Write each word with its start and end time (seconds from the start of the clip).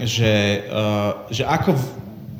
že, 0.00 0.64
uh, 0.72 1.28
že 1.28 1.44
ako, 1.44 1.76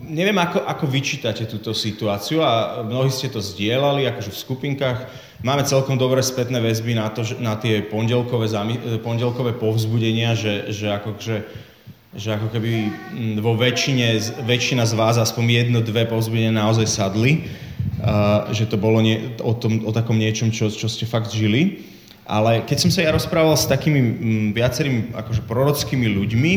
neviem 0.08 0.36
ako, 0.40 0.64
ako 0.64 0.84
vyčítate 0.88 1.44
túto 1.44 1.76
situáciu 1.76 2.40
a 2.40 2.80
mnohí 2.80 3.12
ste 3.12 3.28
to 3.28 3.44
zdieľali, 3.44 4.08
akože 4.08 4.32
v 4.32 4.42
skupinkách. 4.48 4.98
Máme 5.44 5.68
celkom 5.68 6.00
dobré 6.00 6.24
spätné 6.24 6.56
väzby 6.64 6.96
na, 6.96 7.12
to, 7.12 7.20
že, 7.20 7.36
na 7.36 7.60
tie 7.60 7.84
pondelkové, 7.84 8.48
zami, 8.48 8.80
pondelkové 9.04 9.52
povzbudenia, 9.52 10.32
že, 10.32 10.72
že 10.72 10.88
akože 10.88 11.36
že 12.14 12.30
ako 12.30 12.46
keby 12.46 12.72
mm, 13.10 13.36
vo 13.42 13.58
väčšine, 13.58 14.38
väčšina 14.46 14.86
z 14.86 14.94
vás 14.94 15.18
aspoň 15.18 15.44
jedno, 15.50 15.78
dve 15.82 16.06
povzbudenia 16.06 16.54
naozaj 16.54 16.86
sadli, 16.86 17.42
uh, 17.42 18.54
že 18.54 18.70
to 18.70 18.78
bolo 18.78 19.02
nie, 19.02 19.34
o, 19.42 19.50
tom, 19.50 19.82
o 19.82 19.90
takom 19.90 20.14
niečom, 20.14 20.54
čo, 20.54 20.70
čo 20.70 20.86
ste 20.86 21.10
fakt 21.10 21.34
žili. 21.34 21.82
Ale 22.24 22.64
keď 22.64 22.76
som 22.80 22.90
sa 22.90 23.04
ja 23.04 23.12
rozprával 23.12 23.52
s 23.52 23.68
takými 23.68 24.00
mm, 24.00 24.46
viacerými 24.56 25.00
akože 25.12 25.44
prorockými 25.44 26.08
ľuďmi, 26.08 26.52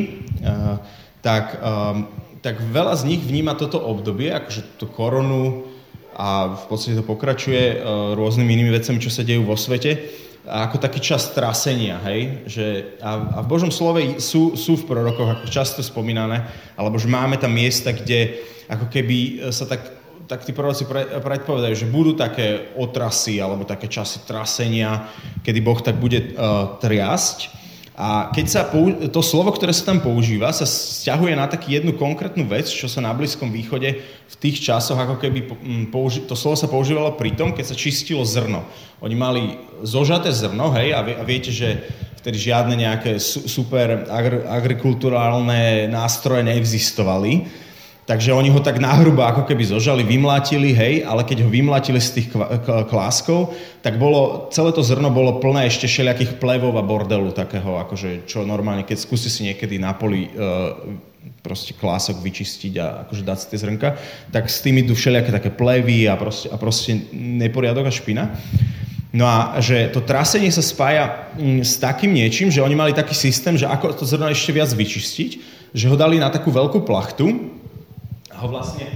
uh, 0.48 0.80
tak, 1.20 1.60
um, 1.60 2.08
tak 2.40 2.64
veľa 2.64 2.96
z 2.96 3.04
nich 3.04 3.22
vníma 3.24 3.60
toto 3.60 3.84
obdobie, 3.84 4.32
akože 4.32 4.80
tú 4.80 4.88
koronu 4.88 5.68
a 6.16 6.56
v 6.56 6.66
podstate 6.72 6.96
to 6.96 7.04
pokračuje 7.04 7.78
uh, 7.78 8.16
rôznymi 8.16 8.48
inými 8.48 8.72
vecami, 8.72 9.04
čo 9.04 9.12
sa 9.12 9.28
dejú 9.28 9.44
vo 9.44 9.60
svete, 9.60 10.24
ako 10.48 10.80
taký 10.80 11.04
čas 11.04 11.28
trasenia, 11.36 12.00
hej? 12.08 12.48
Že, 12.48 12.66
a, 13.04 13.12
a 13.36 13.40
v 13.44 13.52
Božom 13.52 13.68
slove 13.68 14.00
sú, 14.24 14.56
sú 14.56 14.80
v 14.80 14.88
prorokoch 14.88 15.28
ako 15.28 15.46
často 15.52 15.84
spomínané, 15.84 16.48
alebo 16.80 16.96
že 16.96 17.12
máme 17.12 17.36
tam 17.36 17.52
miesta, 17.52 17.92
kde 17.92 18.40
ako 18.72 18.88
keby 18.88 19.52
sa 19.52 19.68
tak, 19.68 19.84
tak 20.28 20.44
tí 20.44 20.52
proroci 20.52 20.84
pre, 20.84 21.08
predpovedajú, 21.24 21.74
že 21.74 21.88
budú 21.88 22.14
také 22.14 22.76
otrasy 22.76 23.40
alebo 23.40 23.64
také 23.64 23.88
časy 23.88 24.28
trasenia, 24.28 25.08
kedy 25.42 25.60
Boh 25.64 25.80
tak 25.80 25.96
bude 25.96 26.36
uh, 26.36 26.76
triasť. 26.78 27.58
A 27.98 28.30
keď 28.30 28.46
sa 28.46 28.62
pou, 28.70 28.94
to 28.94 29.26
slovo, 29.26 29.50
ktoré 29.50 29.74
sa 29.74 29.90
tam 29.90 30.06
používa, 30.06 30.54
sa 30.54 30.70
stiahuje 30.70 31.34
na 31.34 31.50
takú 31.50 31.74
jednu 31.74 31.98
konkrétnu 31.98 32.46
vec, 32.46 32.70
čo 32.70 32.86
sa 32.86 33.02
na 33.02 33.10
Blízkom 33.10 33.50
východe 33.50 33.90
v 34.06 34.36
tých 34.38 34.62
časoch, 34.62 35.02
ako 35.02 35.18
keby 35.18 35.50
použi, 35.90 36.22
to 36.30 36.38
slovo 36.38 36.54
sa 36.54 36.70
používalo 36.70 37.18
pri 37.18 37.34
tom, 37.34 37.58
keď 37.58 37.74
sa 37.74 37.80
čistilo 37.80 38.22
zrno. 38.22 38.62
Oni 39.02 39.18
mali 39.18 39.58
zožaté 39.82 40.30
zrno, 40.30 40.70
hej, 40.78 40.94
a, 40.94 41.02
vie, 41.02 41.18
a 41.18 41.24
viete, 41.26 41.50
že 41.50 41.90
vtedy 42.22 42.38
žiadne 42.38 42.78
nejaké 42.78 43.18
super 43.24 44.06
agr, 44.06 44.46
agrikulturálne 44.46 45.90
nástroje 45.90 46.46
neexistovali 46.46 47.50
Takže 48.08 48.32
oni 48.32 48.48
ho 48.48 48.64
tak 48.64 48.80
nahrubo 48.80 49.20
ako 49.20 49.44
keby 49.44 49.68
zožali, 49.68 50.00
vymlátili, 50.00 50.72
hej, 50.72 51.04
ale 51.04 51.28
keď 51.28 51.44
ho 51.44 51.52
vymlátili 51.52 52.00
z 52.00 52.16
tých 52.16 52.28
kláskov, 52.88 53.52
tak 53.84 54.00
bolo, 54.00 54.48
celé 54.48 54.72
to 54.72 54.80
zrno 54.80 55.12
bolo 55.12 55.44
plné 55.44 55.68
ešte 55.68 55.92
všelijakých 55.92 56.40
plevov 56.40 56.80
a 56.80 56.88
bordelu 56.88 57.36
takého, 57.36 57.76
akože 57.84 58.24
čo 58.24 58.48
normálne, 58.48 58.88
keď 58.88 59.04
skúsi 59.04 59.28
si 59.28 59.52
niekedy 59.52 59.76
na 59.76 59.92
poli 59.92 60.32
uh, 60.32 60.72
proste 61.44 61.76
klások 61.76 62.24
vyčistiť 62.24 62.74
a 62.80 62.86
akože 63.04 63.28
dať 63.28 63.38
si 63.44 63.48
tie 63.52 63.60
zrnka, 63.60 63.90
tak 64.32 64.48
s 64.48 64.64
tým 64.64 64.80
idú 64.80 64.96
všelijaké 64.96 65.36
také 65.36 65.52
plevy 65.52 66.08
a 66.08 66.16
proste, 66.16 66.48
a 66.48 66.56
proste 66.56 67.12
neporiadok 67.12 67.88
a 67.88 67.94
špina. 67.94 68.32
No 69.12 69.28
a 69.28 69.60
že 69.60 69.92
to 69.92 70.00
trasenie 70.00 70.48
sa 70.48 70.64
spája 70.64 71.28
mm, 71.36 71.60
s 71.60 71.76
takým 71.76 72.16
niečím, 72.16 72.48
že 72.56 72.64
oni 72.64 72.76
mali 72.76 72.96
taký 72.96 73.12
systém, 73.12 73.60
že 73.60 73.68
ako 73.68 74.00
to 74.00 74.08
zrno 74.08 74.32
ešte 74.32 74.56
viac 74.56 74.72
vyčistiť, 74.72 75.32
že 75.76 75.92
ho 75.92 76.00
dali 76.00 76.16
na 76.24 76.32
takú 76.32 76.56
veľkú 76.56 76.88
plachtu 76.88 77.57
ho 78.34 78.48
vlastne 78.48 78.88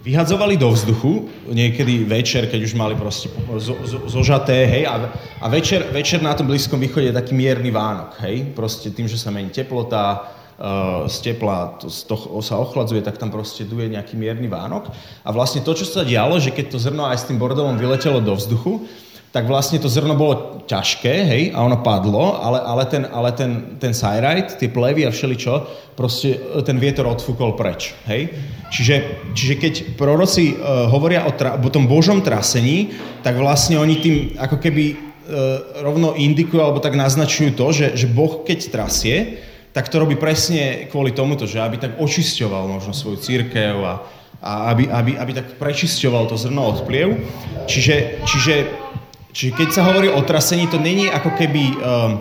vyhadzovali 0.00 0.56
do 0.56 0.72
vzduchu, 0.72 1.28
niekedy 1.52 2.08
večer, 2.08 2.48
keď 2.48 2.60
už 2.64 2.72
mali 2.72 2.96
proste 2.96 3.28
zo, 3.60 3.76
zo, 3.84 3.98
zožaté, 4.08 4.64
hej, 4.64 4.88
a, 4.88 5.12
a 5.44 5.46
večer, 5.52 5.92
večer 5.92 6.24
na 6.24 6.32
tom 6.32 6.48
Blízkom 6.48 6.80
východe 6.80 7.12
je 7.12 7.18
taký 7.20 7.36
mierny 7.36 7.68
Vánok, 7.68 8.16
hej, 8.24 8.56
proste 8.56 8.88
tým, 8.88 9.04
že 9.04 9.20
sa 9.20 9.28
mení 9.28 9.52
teplota, 9.52 10.24
uh, 10.56 11.04
z 11.04 11.16
tepla 11.20 11.76
to, 11.76 11.92
to 11.92 12.16
sa 12.40 12.56
ochladzuje, 12.56 13.04
tak 13.04 13.20
tam 13.20 13.28
proste 13.28 13.68
duje 13.68 13.92
nejaký 13.92 14.16
mierny 14.16 14.48
Vánok. 14.48 14.88
A 15.20 15.28
vlastne 15.36 15.60
to, 15.60 15.76
čo 15.76 15.84
sa 15.84 16.00
dialo, 16.00 16.40
že 16.40 16.48
keď 16.48 16.72
to 16.72 16.78
zrno 16.80 17.04
aj 17.04 17.20
s 17.20 17.28
tým 17.28 17.36
bordelom 17.36 17.76
vyletelo 17.76 18.24
do 18.24 18.32
vzduchu, 18.32 18.88
tak 19.30 19.46
vlastne 19.46 19.78
to 19.78 19.86
zrno 19.86 20.18
bolo 20.18 20.66
ťažké, 20.66 21.14
hej, 21.22 21.42
a 21.54 21.62
ono 21.62 21.78
padlo, 21.86 22.34
ale, 22.42 22.58
ale, 22.66 22.84
ten, 22.90 23.02
ale 23.06 23.30
ten, 23.30 23.78
ten 23.78 23.94
sajrajt, 23.94 24.58
tie 24.58 24.66
plevy 24.66 25.06
a 25.06 25.14
všeličo, 25.14 25.54
proste 25.94 26.34
e, 26.34 26.62
ten 26.66 26.82
vietor 26.82 27.06
odfúkol 27.06 27.54
preč, 27.54 27.94
hej. 28.10 28.34
Čiže, 28.70 28.94
čiže 29.34 29.54
keď 29.58 29.74
proroci 29.98 30.54
uh, 30.54 30.86
hovoria 30.94 31.26
o, 31.26 31.34
tra, 31.34 31.58
o 31.58 31.70
tom 31.74 31.90
Božom 31.90 32.22
trasení, 32.22 32.94
tak 33.18 33.34
vlastne 33.34 33.82
oni 33.82 33.98
tým 33.98 34.16
ako 34.38 34.62
keby 34.62 34.94
uh, 34.94 34.98
rovno 35.82 36.14
indikujú 36.14 36.62
alebo 36.62 36.78
tak 36.78 36.94
naznačujú 36.94 37.58
to, 37.58 37.66
že, 37.74 37.86
že 37.98 38.06
Boh 38.06 38.46
keď 38.46 38.70
trasie, 38.70 39.42
tak 39.74 39.90
to 39.90 39.98
robí 39.98 40.14
presne 40.14 40.86
kvôli 40.86 41.10
tomuto, 41.10 41.50
že 41.50 41.58
aby 41.58 41.82
tak 41.82 41.98
očisťoval 41.98 42.78
možno 42.78 42.94
svoju 42.94 43.18
církev 43.18 43.74
a, 43.82 44.06
a 44.38 44.70
aby, 44.70 44.86
aby, 44.86 45.12
aby 45.18 45.32
tak 45.34 45.58
prečisťoval 45.58 46.30
to 46.30 46.38
zrno 46.38 46.70
od 46.70 46.86
pliev. 46.86 47.18
Čiže, 47.66 48.22
čiže 48.22 48.54
Čiže 49.30 49.52
keď 49.54 49.68
sa 49.70 49.86
hovorí 49.86 50.10
o 50.10 50.20
trasení, 50.26 50.66
to 50.66 50.78
není 50.82 51.06
ako 51.06 51.30
keby 51.38 51.62
um, 51.78 52.18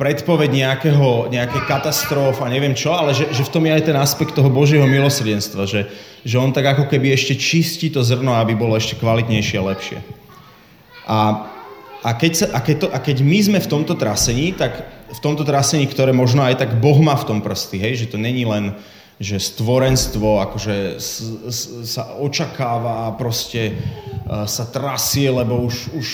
predpoveď 0.00 0.50
nejakého, 0.50 1.28
nejaké 1.28 1.60
katastrof 1.68 2.40
a 2.40 2.48
neviem 2.48 2.72
čo, 2.72 2.96
ale 2.96 3.12
že, 3.12 3.28
že 3.36 3.44
v 3.44 3.52
tom 3.52 3.68
je 3.68 3.76
aj 3.76 3.84
ten 3.84 3.96
aspekt 4.00 4.32
toho 4.32 4.48
Božieho 4.48 4.88
milosrdenstva, 4.88 5.68
že, 5.68 5.92
že 6.24 6.40
on 6.40 6.56
tak 6.56 6.72
ako 6.72 6.88
keby 6.88 7.12
ešte 7.12 7.36
čistí 7.36 7.92
to 7.92 8.00
zrno, 8.00 8.32
aby 8.32 8.56
bolo 8.56 8.80
ešte 8.80 8.96
kvalitnejšie 8.96 9.56
a 9.60 9.68
lepšie. 9.68 9.98
A, 11.04 11.18
a, 12.00 12.10
keď 12.16 12.32
sa, 12.32 12.46
a, 12.56 12.58
keď 12.64 12.76
to, 12.80 12.86
a 12.88 12.98
keď 12.98 13.16
my 13.20 13.38
sme 13.44 13.58
v 13.60 13.70
tomto 13.70 13.92
trasení, 13.92 14.56
tak 14.56 14.88
v 15.12 15.20
tomto 15.20 15.44
trasení, 15.44 15.84
ktoré 15.84 16.16
možno 16.16 16.48
aj 16.48 16.64
tak 16.64 16.80
Boh 16.80 16.96
má 16.96 17.12
v 17.20 17.28
tom 17.28 17.38
prsty, 17.44 17.76
hej, 17.76 18.06
že 18.06 18.10
to 18.10 18.16
není 18.16 18.48
len 18.48 18.72
že 19.20 19.36
stvorenstvo 19.36 20.40
akože 20.48 20.96
s, 20.96 21.20
s, 21.44 21.60
sa 21.84 22.16
očakáva 22.16 23.04
a 23.04 23.12
proste 23.12 23.76
uh, 23.76 24.48
sa 24.48 24.64
trasie, 24.64 25.28
lebo 25.28 25.60
už, 25.60 25.92
už 25.92 26.08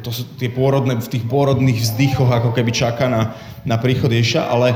to 0.00 0.08
sú 0.08 0.24
tie 0.40 0.48
pôrodné, 0.48 0.96
v 0.96 1.12
tých 1.12 1.28
pôrodných 1.28 1.76
vzdychoch 1.76 2.32
ako 2.32 2.56
keby 2.56 2.72
čaká 2.72 3.12
na, 3.12 3.36
na 3.68 3.76
príchod 3.76 4.08
Ježa, 4.08 4.48
ale, 4.48 4.72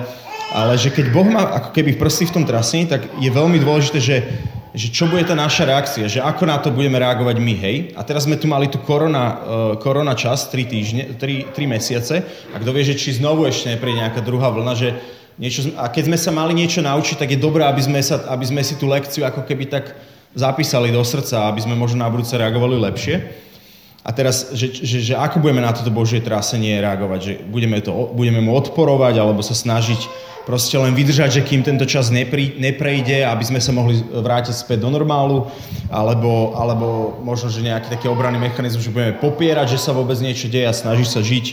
ale 0.53 0.77
že 0.77 0.93
keď 0.93 1.09
Boh 1.09 1.25
má 1.25 1.57
ako 1.57 1.73
keby 1.73 1.97
prsty 1.97 2.29
v 2.29 2.35
tom 2.37 2.45
trasení, 2.45 2.85
tak 2.85 3.09
je 3.17 3.33
veľmi 3.33 3.57
dôležité, 3.57 3.97
že, 3.97 4.17
že 4.77 4.93
čo 4.93 5.09
bude 5.09 5.25
tá 5.25 5.33
naša 5.33 5.65
reakcia, 5.65 6.05
že 6.05 6.21
ako 6.21 6.45
na 6.45 6.61
to 6.61 6.69
budeme 6.69 7.01
reagovať 7.01 7.41
my, 7.41 7.55
hej. 7.65 7.77
A 7.97 8.05
teraz 8.05 8.29
sme 8.29 8.37
tu 8.37 8.45
mali 8.45 8.69
tu 8.69 8.77
korona, 8.85 9.25
uh, 9.25 9.37
korona 9.81 10.13
čas, 10.13 10.53
3 10.53 10.69
týždne, 10.69 11.03
3, 11.17 11.57
3 11.57 11.65
mesiace 11.65 12.21
a 12.53 12.61
kto 12.61 12.77
vie, 12.77 12.93
že 12.93 13.01
či 13.01 13.17
znovu 13.17 13.49
ešte 13.49 13.73
nepríde 13.73 14.05
nejaká 14.05 14.21
druhá 14.21 14.53
vlna, 14.53 14.77
že 14.77 14.93
niečo, 15.39 15.71
a 15.75 15.91
keď 15.91 16.13
sme 16.13 16.19
sa 16.19 16.31
mali 16.31 16.55
niečo 16.55 16.83
naučiť, 16.83 17.19
tak 17.19 17.29
je 17.35 17.39
dobré, 17.39 17.67
aby 17.67 17.83
sme, 17.83 18.01
sa, 18.03 18.23
aby 18.31 18.45
sme 18.47 18.63
si 18.63 18.79
tú 18.79 18.87
lekciu 18.87 19.27
ako 19.27 19.43
keby 19.43 19.67
tak 19.67 19.95
zapísali 20.35 20.91
do 20.91 21.03
srdca, 21.03 21.51
aby 21.51 21.63
sme 21.63 21.79
možno 21.79 22.03
na 22.03 22.11
budúce 22.11 22.35
reagovali 22.35 22.79
lepšie. 22.79 23.17
A 24.05 24.13
teraz, 24.13 24.53
že, 24.53 24.69
že, 24.69 25.01
že 25.01 25.15
ako 25.17 25.41
budeme 25.41 25.65
na 25.65 25.73
toto 25.73 25.89
Božie 25.89 26.21
trasenie 26.21 26.77
reagovať? 26.77 27.21
Že 27.25 27.33
budeme, 27.49 27.81
to, 27.81 28.13
budeme 28.13 28.45
mu 28.45 28.53
odporovať, 28.53 29.17
alebo 29.17 29.41
sa 29.41 29.57
snažiť 29.57 30.05
proste 30.45 30.77
len 30.77 30.93
vydržať, 30.93 31.41
že 31.41 31.47
kým 31.47 31.65
tento 31.65 31.89
čas 31.89 32.13
neprí, 32.13 32.53
neprejde, 32.61 33.25
aby 33.25 33.45
sme 33.49 33.65
sa 33.65 33.73
mohli 33.73 33.97
vrátiť 34.05 34.53
späť 34.53 34.85
do 34.85 34.93
normálu, 34.93 35.49
alebo, 35.89 36.53
alebo 36.53 37.17
možno, 37.25 37.49
že 37.49 37.65
nejaký 37.65 37.89
taký 37.97 38.13
obranný 38.13 38.37
mechanizmus, 38.37 38.85
že 38.85 38.93
budeme 38.93 39.17
popierať, 39.17 39.73
že 39.73 39.81
sa 39.81 39.97
vôbec 39.97 40.21
niečo 40.21 40.53
deje 40.53 40.69
a 40.69 40.77
snažiť 40.77 41.09
sa 41.09 41.25
žiť 41.25 41.47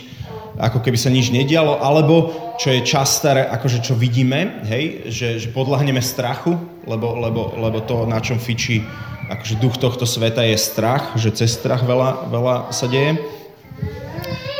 ako 0.60 0.84
keby 0.84 0.98
sa 1.00 1.08
nič 1.08 1.32
nedialo, 1.32 1.80
alebo 1.80 2.32
čo 2.60 2.68
je 2.68 2.84
časté, 2.84 3.48
akože 3.48 3.80
čo 3.80 3.96
vidíme, 3.96 4.64
hej, 4.68 5.08
že, 5.08 5.28
že 5.40 5.48
podľahneme 5.48 6.00
strachu, 6.04 6.56
lebo, 6.84 7.16
lebo, 7.16 7.56
lebo 7.56 7.78
to, 7.84 8.04
na 8.04 8.20
čom 8.20 8.36
fičí 8.36 8.84
akože 9.32 9.54
duch 9.56 9.80
tohto 9.80 10.04
sveta 10.04 10.44
je 10.44 10.60
strach, 10.60 11.16
že 11.16 11.32
cez 11.32 11.56
strach 11.56 11.80
veľa, 11.80 12.28
veľa 12.28 12.54
sa 12.74 12.84
deje. 12.84 13.16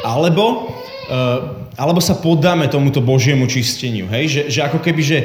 Alebo, 0.01 0.73
uh, 1.13 1.69
alebo 1.77 2.01
sa 2.01 2.17
podáme 2.17 2.67
tomuto 2.73 3.05
Božiemu 3.05 3.45
čisteniu, 3.47 4.09
hej, 4.09 4.25
že, 4.29 4.43
že 4.49 4.61
ako 4.65 4.81
keby, 4.81 5.03
že, 5.05 5.19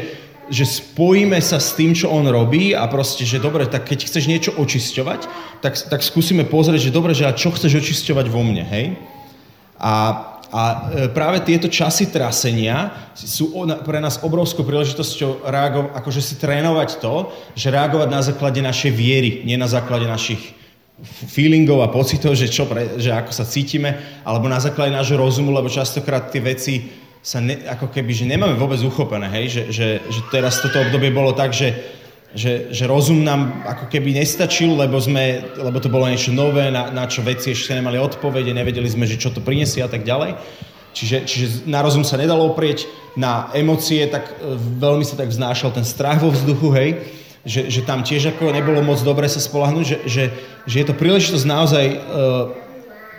že 0.51 0.67
spojíme 0.67 1.39
sa 1.39 1.57
s 1.57 1.73
tým, 1.73 1.95
čo 1.95 2.11
on 2.11 2.27
robí 2.27 2.75
a 2.75 2.85
proste, 2.91 3.23
že 3.23 3.41
dobre, 3.41 3.65
tak 3.65 3.87
keď 3.87 4.05
chceš 4.05 4.29
niečo 4.29 4.51
očisťovať, 4.53 5.21
tak, 5.63 5.73
tak 5.79 6.01
skúsime 6.03 6.43
pozrieť, 6.45 6.91
že 6.91 6.95
dobre, 6.95 7.15
že 7.15 7.25
a 7.25 7.33
čo 7.33 7.49
chceš 7.55 7.81
očisťovať 7.81 8.25
vo 8.29 8.43
mne, 8.43 8.67
hej? 8.67 8.85
A, 9.77 10.36
a 10.47 10.63
e, 10.63 11.11
práve 11.11 11.43
tieto 11.43 11.67
časy 11.67 12.07
trasenia 12.07 13.11
sú 13.13 13.51
pre 13.83 13.99
nás 13.99 14.23
obrovskou 14.23 14.63
príležitosťou 14.63 15.43
reago- 15.43 15.91
akože 15.91 16.23
si 16.23 16.39
trénovať 16.39 17.03
to, 17.03 17.31
že 17.51 17.67
reagovať 17.67 18.09
na 18.09 18.21
základe 18.23 18.61
našej 18.63 18.91
viery, 18.95 19.43
nie 19.43 19.59
na 19.59 19.67
základe 19.67 20.07
našich 20.07 20.55
feelingov 21.03 21.83
a 21.83 21.91
pocitov, 21.93 22.33
že, 22.33 22.49
čo 22.49 22.65
pre, 22.65 22.97
že 22.97 23.13
ako 23.13 23.31
sa 23.35 23.45
cítime, 23.45 24.21
alebo 24.25 24.49
na 24.49 24.57
základe 24.57 24.95
nášho 24.95 25.19
rozumu, 25.19 25.53
lebo 25.53 25.69
častokrát 25.69 26.31
tie 26.33 26.41
veci 26.41 26.89
sa 27.21 27.43
ne, 27.43 27.59
ako 27.67 27.91
keby, 27.91 28.11
že 28.15 28.25
nemáme 28.25 28.55
vôbec 28.55 28.79
uchopené, 28.81 29.27
hej? 29.29 29.45
Že, 29.51 29.63
že, 29.69 29.87
že 30.09 30.21
teraz 30.31 30.63
toto 30.63 30.79
obdobie 30.79 31.11
bolo 31.11 31.35
tak, 31.35 31.51
že 31.51 31.75
že, 32.35 32.75
že 32.75 32.83
rozum 32.83 33.23
nám 33.23 33.63
ako 33.63 33.87
keby 33.87 34.11
nestačil, 34.11 34.75
lebo, 34.75 34.99
sme, 34.99 35.47
lebo 35.55 35.79
to 35.79 35.87
bolo 35.87 36.11
niečo 36.11 36.35
nové, 36.35 36.67
na, 36.67 36.91
na 36.91 37.07
čo 37.07 37.23
veci 37.23 37.55
ešte 37.55 37.71
nemali 37.71 37.95
odpovede, 37.95 38.51
nevedeli 38.51 38.89
sme, 38.91 39.07
že 39.07 39.15
čo 39.15 39.31
to 39.31 39.39
prinesie 39.39 39.79
a 39.79 39.87
tak 39.87 40.03
ďalej. 40.03 40.35
Čiže, 40.91 41.17
čiže 41.29 41.45
na 41.69 41.79
rozum 41.85 42.01
sa 42.01 42.17
nedalo 42.17 42.49
oprieť, 42.51 42.89
na 43.17 43.49
emócie, 43.53 44.05
tak 44.09 44.29
e, 44.29 44.53
veľmi 44.77 45.01
sa 45.01 45.17
tak 45.17 45.33
vznášal 45.33 45.73
ten 45.73 45.85
strach 45.85 46.21
vo 46.21 46.29
vzduchu, 46.29 46.69
hej, 46.73 46.89
že, 47.47 47.65
že 47.71 47.81
tam 47.81 48.05
tiež 48.05 48.35
ako 48.35 48.53
nebolo 48.53 48.83
moc 48.85 49.01
dobre 49.01 49.25
sa 49.25 49.41
spolahnúť, 49.41 49.85
že, 49.85 49.97
že, 50.05 50.23
že 50.67 50.75
je 50.83 50.85
to 50.85 50.99
príležitosť 50.99 51.45
naozaj 51.47 51.85
uh, 51.95 51.99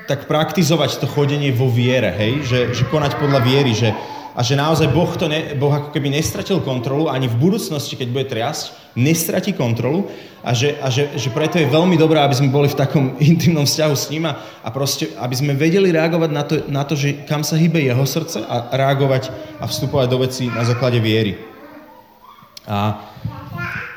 tak 0.04 0.28
praktizovať 0.28 1.00
to 1.00 1.08
chodenie 1.08 1.48
vo 1.48 1.72
viere, 1.72 2.12
hej, 2.12 2.32
že, 2.44 2.60
že 2.76 2.84
konať 2.92 3.16
podľa 3.16 3.40
viery, 3.40 3.72
že, 3.72 3.88
a 4.36 4.40
že 4.44 4.54
naozaj 4.56 4.88
boh, 4.92 5.08
to 5.16 5.26
ne, 5.28 5.54
boh 5.56 5.72
ako 5.72 5.88
keby 5.90 6.12
nestratil 6.12 6.60
kontrolu, 6.60 7.08
ani 7.08 7.28
v 7.28 7.40
budúcnosti, 7.40 7.96
keď 7.96 8.08
bude 8.12 8.26
triasť, 8.28 8.96
nestratí 8.98 9.54
kontrolu 9.54 10.10
a, 10.42 10.54
že, 10.54 10.78
a 10.82 10.90
že, 10.90 11.10
že 11.14 11.30
preto 11.30 11.58
je 11.58 11.70
veľmi 11.70 11.94
dobré, 11.94 12.18
aby 12.18 12.34
sme 12.34 12.50
boli 12.50 12.66
v 12.66 12.78
takom 12.78 13.14
intimnom 13.22 13.64
vzťahu 13.64 13.94
s 13.94 14.10
ním 14.10 14.26
a, 14.26 14.38
a 14.62 14.68
proste, 14.74 15.14
aby 15.16 15.34
sme 15.34 15.58
vedeli 15.58 15.94
reagovať 15.94 16.30
na 16.30 16.42
to, 16.42 16.54
na 16.68 16.82
to, 16.82 16.94
že 16.98 17.24
kam 17.24 17.46
sa 17.46 17.54
hýbe 17.54 17.78
jeho 17.78 18.04
srdce 18.04 18.42
a 18.42 18.74
reagovať 18.74 19.30
a 19.62 19.64
vstupovať 19.70 20.06
do 20.10 20.18
veci 20.22 20.44
na 20.50 20.66
základe 20.66 20.98
viery. 20.98 21.38
A, 22.68 23.00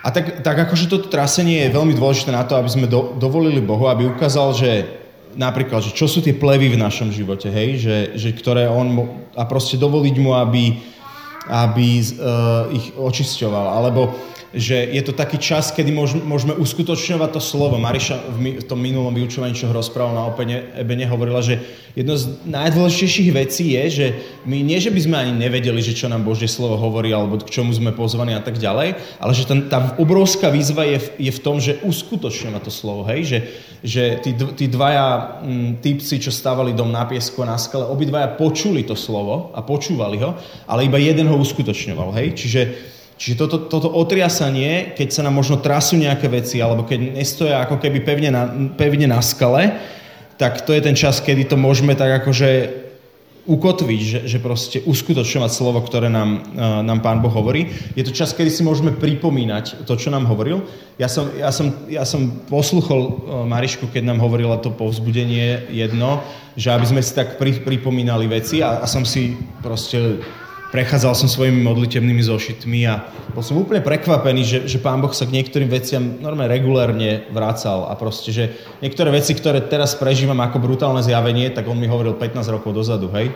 a 0.01 0.07
tak, 0.09 0.41
tak 0.45 0.55
akože 0.69 0.87
toto 0.87 1.11
trasenie 1.11 1.67
je 1.67 1.75
veľmi 1.75 1.91
dôležité 1.91 2.31
na 2.31 2.47
to, 2.47 2.55
aby 2.55 2.69
sme 2.71 2.87
do, 2.87 3.17
dovolili 3.19 3.59
Bohu, 3.59 3.91
aby 3.91 4.07
ukázal, 4.07 4.55
že 4.55 5.00
napríklad, 5.35 5.83
že 5.83 5.95
čo 5.95 6.09
sú 6.09 6.19
tie 6.19 6.35
plevy 6.35 6.73
v 6.73 6.81
našom 6.81 7.11
živote, 7.11 7.47
hej, 7.47 7.79
že, 7.79 7.97
že 8.17 8.29
ktoré 8.35 8.67
on, 8.67 9.07
a 9.35 9.43
proste 9.47 9.79
dovoliť 9.79 10.15
mu, 10.19 10.35
aby, 10.35 10.79
aby 11.47 11.87
uh, 11.99 12.69
ich 12.71 12.91
očisťoval, 12.95 13.65
alebo 13.81 14.11
že 14.51 14.75
je 14.75 14.99
to 14.99 15.15
taký 15.15 15.39
čas, 15.39 15.71
kedy 15.71 15.95
môžeme 16.27 16.51
uskutočňovať 16.59 17.29
to 17.31 17.39
slovo. 17.39 17.79
Mariša 17.79 18.35
v 18.35 18.67
tom 18.67 18.83
minulom 18.83 19.15
vyučovaní, 19.15 19.55
čo 19.55 19.71
rozprával 19.71 20.11
na 20.11 20.27
Opene, 20.27 20.75
Ebene, 20.75 21.07
hovorila, 21.07 21.39
že 21.39 21.63
jedno 21.95 22.19
z 22.19 22.35
najdôležitejších 22.43 23.31
vecí 23.31 23.79
je, 23.79 23.83
že 23.87 24.07
my 24.43 24.59
nie, 24.59 24.75
že 24.75 24.91
by 24.91 24.99
sme 24.99 25.15
ani 25.15 25.33
nevedeli, 25.39 25.79
že 25.79 25.95
čo 25.95 26.11
nám 26.11 26.27
Božie 26.27 26.51
slovo 26.51 26.75
hovorí, 26.75 27.15
alebo 27.15 27.39
k 27.39 27.47
čomu 27.47 27.71
sme 27.71 27.95
pozvaní 27.95 28.35
a 28.35 28.43
tak 28.43 28.59
ďalej, 28.59 28.99
ale 29.23 29.31
že 29.31 29.47
tá, 29.47 29.55
tá 29.71 29.79
obrovská 29.95 30.51
výzva 30.51 30.83
je 30.83 30.99
v, 30.99 31.07
je 31.27 31.31
v 31.31 31.43
tom, 31.43 31.55
že 31.63 31.79
uskutočňovať 31.87 32.61
to 32.67 32.71
slovo, 32.71 33.07
hej? 33.07 33.23
Že, 33.23 33.39
že 33.87 34.03
tí, 34.19 34.31
tí 34.35 34.65
dvaja 34.67 35.39
m, 35.47 35.79
typci, 35.79 36.19
čo 36.19 36.31
stávali 36.31 36.75
dom 36.75 36.91
na 36.91 37.07
piesku 37.07 37.39
a 37.47 37.55
na 37.55 37.57
skale, 37.59 37.87
obidvaja 37.87 38.35
počuli 38.35 38.83
to 38.83 38.99
slovo 38.99 39.55
a 39.55 39.63
počúvali 39.63 40.19
ho, 40.19 40.35
ale 40.67 40.91
iba 40.91 40.99
jeden 40.99 41.31
ho 41.31 41.39
uskutočňoval, 41.39 42.11
hej? 42.19 42.35
Čiže 42.35 42.61
Čiže 43.21 43.37
toto, 43.37 43.69
toto 43.69 43.93
otriasanie, 43.93 44.97
keď 44.97 45.13
sa 45.13 45.21
nám 45.21 45.37
možno 45.37 45.61
trasú 45.61 45.93
nejaké 45.93 46.25
veci, 46.25 46.57
alebo 46.57 46.89
keď 46.89 47.21
nestoja 47.21 47.61
ako 47.61 47.77
keby 47.77 48.01
pevne 48.01 48.33
na, 48.33 48.49
pevne 48.73 49.05
na 49.05 49.21
skale, 49.21 49.77
tak 50.41 50.65
to 50.65 50.73
je 50.73 50.81
ten 50.81 50.97
čas, 50.97 51.21
kedy 51.21 51.45
to 51.45 51.53
môžeme 51.53 51.93
tak 51.93 52.25
akože 52.25 52.81
ukotviť, 53.45 54.01
že, 54.01 54.19
že 54.25 54.37
proste 54.41 54.81
uskutočňovať 54.85 55.51
slovo, 55.53 55.85
ktoré 55.85 56.09
nám, 56.09 56.41
uh, 56.57 56.81
nám 56.81 57.05
Pán 57.05 57.21
Boh 57.21 57.29
hovorí. 57.29 57.69
Je 57.93 58.01
to 58.01 58.09
čas, 58.09 58.33
kedy 58.33 58.49
si 58.49 58.65
môžeme 58.65 58.89
pripomínať 58.89 59.85
to, 59.85 59.93
čo 60.01 60.09
nám 60.09 60.25
hovoril. 60.25 60.65
Ja 60.97 61.05
som, 61.05 61.29
ja 61.37 61.53
som, 61.53 61.73
ja 61.89 62.05
som 62.09 62.41
posluchol 62.49 63.01
uh, 63.01 63.13
Marišku, 63.45 63.93
keď 63.93 64.13
nám 64.13 64.21
hovorila 64.21 64.57
to 64.57 64.73
povzbudenie 64.73 65.69
jedno, 65.69 66.25
že 66.57 66.73
aby 66.73 66.85
sme 66.89 67.01
si 67.05 67.13
tak 67.13 67.37
pri, 67.37 67.61
pripomínali 67.61 68.25
veci 68.25 68.65
a, 68.65 68.81
a 68.81 68.85
som 68.89 69.05
si 69.05 69.37
proste 69.61 70.21
prechádzal 70.71 71.13
som 71.13 71.27
svojimi 71.27 71.59
modlitebnými 71.67 72.23
zošitmi 72.23 72.87
a 72.87 73.03
bol 73.35 73.43
som 73.43 73.59
úplne 73.59 73.83
prekvapený, 73.83 74.41
že, 74.41 74.59
že 74.65 74.79
Pán 74.79 75.03
Boh 75.03 75.11
sa 75.11 75.27
k 75.27 75.35
niektorým 75.35 75.67
veciam 75.67 76.01
normálne 76.23 76.55
regulérne 76.55 77.27
vracal 77.29 77.91
a 77.91 77.93
proste, 77.99 78.31
že 78.31 78.55
niektoré 78.79 79.11
veci, 79.11 79.35
ktoré 79.35 79.59
teraz 79.67 79.99
prežívam 79.99 80.39
ako 80.39 80.63
brutálne 80.63 81.03
zjavenie, 81.03 81.51
tak 81.51 81.67
on 81.67 81.75
mi 81.75 81.91
hovoril 81.91 82.15
15 82.15 82.47
rokov 82.55 82.71
dozadu, 82.71 83.11
hej. 83.11 83.35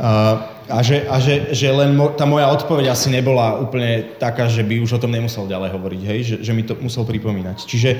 A, 0.00 0.42
a, 0.64 0.80
že, 0.80 1.04
a 1.04 1.20
že, 1.20 1.52
že 1.52 1.68
len 1.68 1.92
mo, 1.92 2.08
tá 2.16 2.24
moja 2.24 2.48
odpoveď 2.48 2.88
asi 2.88 3.12
nebola 3.12 3.60
úplne 3.60 4.16
taká, 4.16 4.48
že 4.48 4.64
by 4.64 4.80
už 4.80 4.96
o 4.96 5.02
tom 5.02 5.12
nemusel 5.12 5.44
ďalej 5.44 5.70
hovoriť, 5.76 6.02
hej, 6.08 6.20
že, 6.24 6.36
že 6.40 6.52
mi 6.56 6.64
to 6.64 6.72
musel 6.80 7.04
pripomínať. 7.04 7.68
Čiže, 7.68 7.90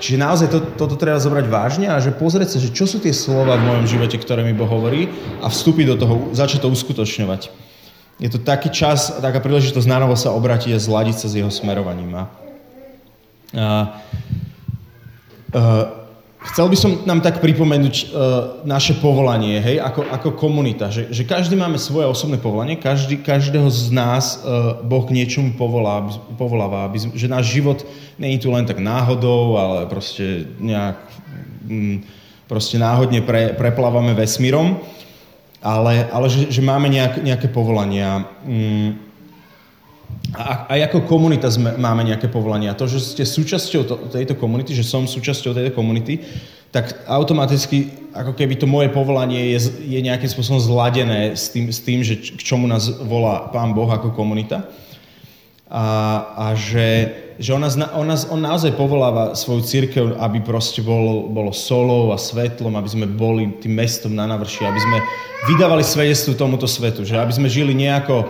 čiže 0.00 0.16
naozaj 0.16 0.48
to, 0.48 0.58
toto 0.74 0.96
treba 0.96 1.20
zobrať 1.20 1.46
vážne 1.52 1.86
a 1.92 2.00
že 2.00 2.16
pozrieť 2.16 2.56
sa, 2.56 2.58
že 2.58 2.72
čo 2.72 2.88
sú 2.88 2.96
tie 2.98 3.12
slova 3.12 3.60
v 3.60 3.66
mojom 3.70 3.86
živote, 3.86 4.16
ktoré 4.16 4.40
mi 4.40 4.56
Boh 4.56 4.70
hovorí 4.70 5.12
a 5.44 5.52
vstúpiť 5.52 5.94
do 5.94 5.96
toho, 6.00 6.14
začať 6.32 6.64
to 6.64 6.72
uskutočňovať 6.72 7.69
je 8.20 8.28
to 8.28 8.38
taký 8.38 8.68
čas, 8.68 9.16
taká 9.16 9.40
príležitosť 9.40 9.88
na 9.88 10.04
novo 10.04 10.12
sa 10.12 10.36
obratiť 10.36 10.76
a 10.76 10.80
zladiť 10.80 11.16
sa 11.16 11.26
s 11.32 11.34
jeho 11.40 11.48
smerovaním. 11.48 12.12
A, 12.12 12.24
a, 13.56 13.60
chcel 16.52 16.66
by 16.68 16.76
som 16.76 16.90
nám 17.08 17.24
tak 17.24 17.40
pripomenúť 17.40 17.96
uh, 17.96 18.08
naše 18.68 19.00
povolanie, 19.00 19.56
hej, 19.64 19.80
ako, 19.80 20.04
ako 20.04 20.28
komunita, 20.36 20.92
že, 20.92 21.08
že 21.08 21.24
každý 21.24 21.56
máme 21.56 21.80
svoje 21.80 22.04
osobné 22.08 22.36
povolanie, 22.36 22.76
každý, 22.76 23.24
každého 23.24 23.72
z 23.72 23.88
nás 23.88 24.44
uh, 24.44 24.84
Boh 24.84 25.08
k 25.08 25.16
niečomu 25.16 25.56
povolá, 25.56 26.04
povoláva, 26.36 26.92
aby, 26.92 27.00
že 27.16 27.24
náš 27.24 27.56
život 27.56 27.84
není 28.20 28.36
tu 28.36 28.52
len 28.52 28.68
tak 28.68 28.80
náhodou, 28.80 29.56
ale 29.56 29.88
proste 29.88 30.44
nejak 30.60 31.00
mm, 31.64 31.96
proste 32.44 32.76
náhodne 32.76 33.24
pre, 33.24 33.56
preplávame 33.56 34.12
vesmírom 34.12 34.80
ale, 35.60 36.08
ale 36.08 36.26
že, 36.32 36.48
že 36.48 36.62
máme 36.64 36.88
nejak, 36.88 37.20
nejaké 37.20 37.48
povolania. 37.52 38.24
Mm, 38.44 38.96
a 40.30 40.70
aj 40.70 40.90
ako 40.90 41.10
komunita 41.10 41.50
sme, 41.50 41.74
máme 41.76 42.06
nejaké 42.06 42.30
povolania. 42.30 42.76
To, 42.76 42.86
že 42.86 43.02
ste 43.02 43.24
súčasťou 43.26 43.82
to, 43.84 43.94
tejto 44.08 44.38
komunity, 44.38 44.72
že 44.72 44.86
som 44.86 45.04
súčasťou 45.04 45.52
tejto 45.52 45.72
komunity, 45.74 46.22
tak 46.70 47.02
automaticky 47.10 47.90
ako 48.14 48.34
keby 48.34 48.54
to 48.58 48.66
moje 48.66 48.90
povolanie 48.94 49.54
je, 49.54 49.58
je 49.90 49.98
nejakým 50.02 50.30
spôsobom 50.30 50.62
zladené 50.62 51.34
s 51.34 51.50
tým, 51.50 51.70
s 51.70 51.82
tým 51.82 52.02
že 52.02 52.18
k 52.18 52.42
čomu 52.42 52.66
nás 52.66 52.90
volá 53.02 53.50
Pán 53.50 53.74
Boh 53.74 53.90
ako 53.90 54.14
komunita. 54.14 54.66
A, 55.70 55.86
a 56.34 56.46
že, 56.58 57.14
že 57.38 57.54
on, 57.54 57.62
nás, 57.62 57.78
on, 57.78 58.10
on 58.10 58.40
naozaj 58.42 58.74
povoláva 58.74 59.38
svoju 59.38 59.62
církev, 59.62 60.18
aby 60.18 60.42
proste 60.42 60.82
bolo, 60.82 61.30
bolo 61.30 61.54
solou 61.54 62.10
a 62.10 62.18
svetlom, 62.18 62.74
aby 62.74 62.90
sme 62.90 63.06
boli 63.06 63.54
tým 63.62 63.78
mestom 63.78 64.10
na 64.10 64.26
navrši, 64.26 64.66
aby 64.66 64.80
sme 64.82 64.98
vydávali 65.46 65.86
svedectvo 65.86 66.34
tomuto 66.34 66.66
svetu, 66.66 67.06
že 67.06 67.14
aby 67.14 67.30
sme 67.30 67.46
žili 67.46 67.70
nejako 67.70 68.18
e, 68.18 68.26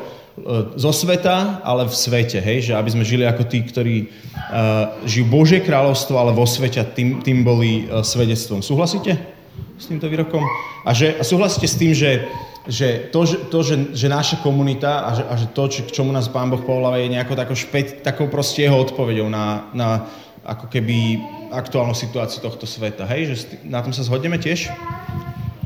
zo 0.77 0.93
sveta, 0.93 1.65
ale 1.65 1.89
v 1.89 1.97
svete, 1.97 2.45
hej, 2.45 2.69
že 2.69 2.73
aby 2.77 2.93
sme 2.93 3.09
žili 3.09 3.25
ako 3.25 3.43
tí, 3.49 3.65
ktorí 3.65 3.97
uh, 4.05 5.01
žijú 5.09 5.25
Božie 5.33 5.65
kráľovstvo, 5.65 6.21
ale 6.21 6.37
vo 6.37 6.45
svete, 6.45 6.85
tým, 6.93 7.25
tým 7.25 7.41
boli 7.41 7.89
uh, 7.89 8.05
svedectvom. 8.05 8.61
Súhlasíte 8.61 9.17
s 9.81 9.89
týmto 9.89 10.13
výrokom? 10.13 10.45
A, 10.85 10.93
že, 10.93 11.17
a 11.17 11.25
súhlasíte 11.25 11.65
s 11.65 11.81
tým, 11.81 11.97
že, 11.97 12.29
že 12.69 13.09
to, 13.09 13.25
že, 13.25 13.37
to, 13.49 13.59
že, 13.65 13.75
že 13.97 14.07
naša 14.13 14.45
komunita 14.45 15.09
a 15.09 15.11
že, 15.17 15.25
a 15.25 15.35
že 15.37 15.47
to, 15.57 15.65
či, 15.73 15.81
k 15.89 15.95
čomu 15.97 16.13
nás 16.13 16.29
Pán 16.29 16.53
Boh 16.53 16.61
povoláva, 16.61 17.01
je 17.01 17.09
nejako 17.09 17.33
takou, 17.33 17.57
špec, 17.57 18.05
takou 18.05 18.29
proste 18.29 18.69
jeho 18.69 18.77
odpovedou 18.77 19.33
na, 19.33 19.73
na 19.73 20.05
ako 20.45 20.69
keby 20.69 21.21
aktuálnu 21.53 21.97
situáciu 21.97 22.45
tohto 22.45 22.69
sveta, 22.69 23.09
hej? 23.09 23.33
Že 23.33 23.35
na 23.65 23.81
tom 23.81 23.97
sa 23.97 24.05
zhodneme 24.05 24.37
tiež? 24.37 24.69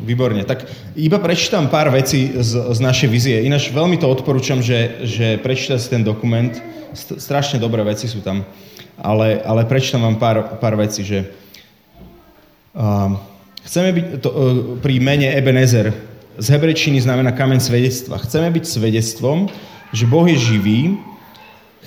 Výborne. 0.04 0.45
Tak 0.45 0.69
iba 0.95 1.16
prečítam 1.16 1.73
pár 1.73 1.88
vecí 1.88 2.30
z, 2.37 2.76
z 2.76 2.78
našej 2.78 3.09
vizie. 3.09 3.37
Ináč 3.42 3.73
veľmi 3.73 3.97
to 3.97 4.07
odporúčam, 4.07 4.61
že, 4.61 5.00
že 5.02 5.40
prečítať 5.40 5.80
ten 5.88 6.02
dokument. 6.04 6.52
Strašne 6.95 7.57
dobré 7.57 7.80
veci 7.83 8.07
sú 8.07 8.21
tam. 8.21 8.45
Ale, 9.00 9.40
ale 9.42 9.64
prečítam 9.64 10.04
vám 10.04 10.21
pár, 10.21 10.61
pár 10.61 10.76
vecí, 10.76 11.02
že 11.02 11.25
uh, 12.76 13.16
chceme 13.64 13.90
byť 13.97 14.07
to, 14.21 14.28
uh, 14.30 14.37
pri 14.78 15.00
mene 15.00 15.33
Ebenezer 15.33 16.13
z 16.38 16.47
hebrečiny 16.50 16.99
znamená 16.99 17.31
kameň 17.31 17.61
svedectva. 17.62 18.19
Chceme 18.19 18.50
byť 18.50 18.64
svedectvom, 18.67 19.47
že 19.95 20.05
Boh 20.11 20.26
je 20.26 20.35
živý. 20.35 20.99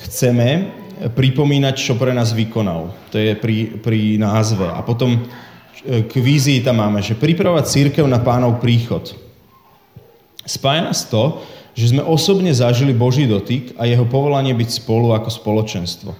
Chceme 0.07 0.71
pripomínať, 1.13 1.75
čo 1.77 1.99
pre 1.99 2.15
nás 2.15 2.31
vykonal. 2.31 2.95
To 3.11 3.17
je 3.19 3.35
pri, 3.35 3.77
pri 3.83 4.15
názve. 4.17 4.65
A 4.65 4.79
potom 4.81 5.27
k 5.85 6.13
vízii 6.17 6.63
tam 6.63 6.81
máme, 6.81 7.03
že 7.03 7.19
pripravovať 7.19 7.65
církev 7.69 8.05
na 8.07 8.17
pánov 8.17 8.57
príchod. 8.63 9.13
Spája 10.47 10.87
nás 10.87 11.03
to, 11.05 11.43
že 11.77 11.93
sme 11.93 12.01
osobne 12.01 12.49
zažili 12.55 12.95
Boží 12.95 13.29
dotyk 13.29 13.77
a 13.77 13.85
jeho 13.85 14.07
povolanie 14.09 14.55
byť 14.55 14.81
spolu 14.81 15.13
ako 15.13 15.29
spoločenstvo, 15.29 16.11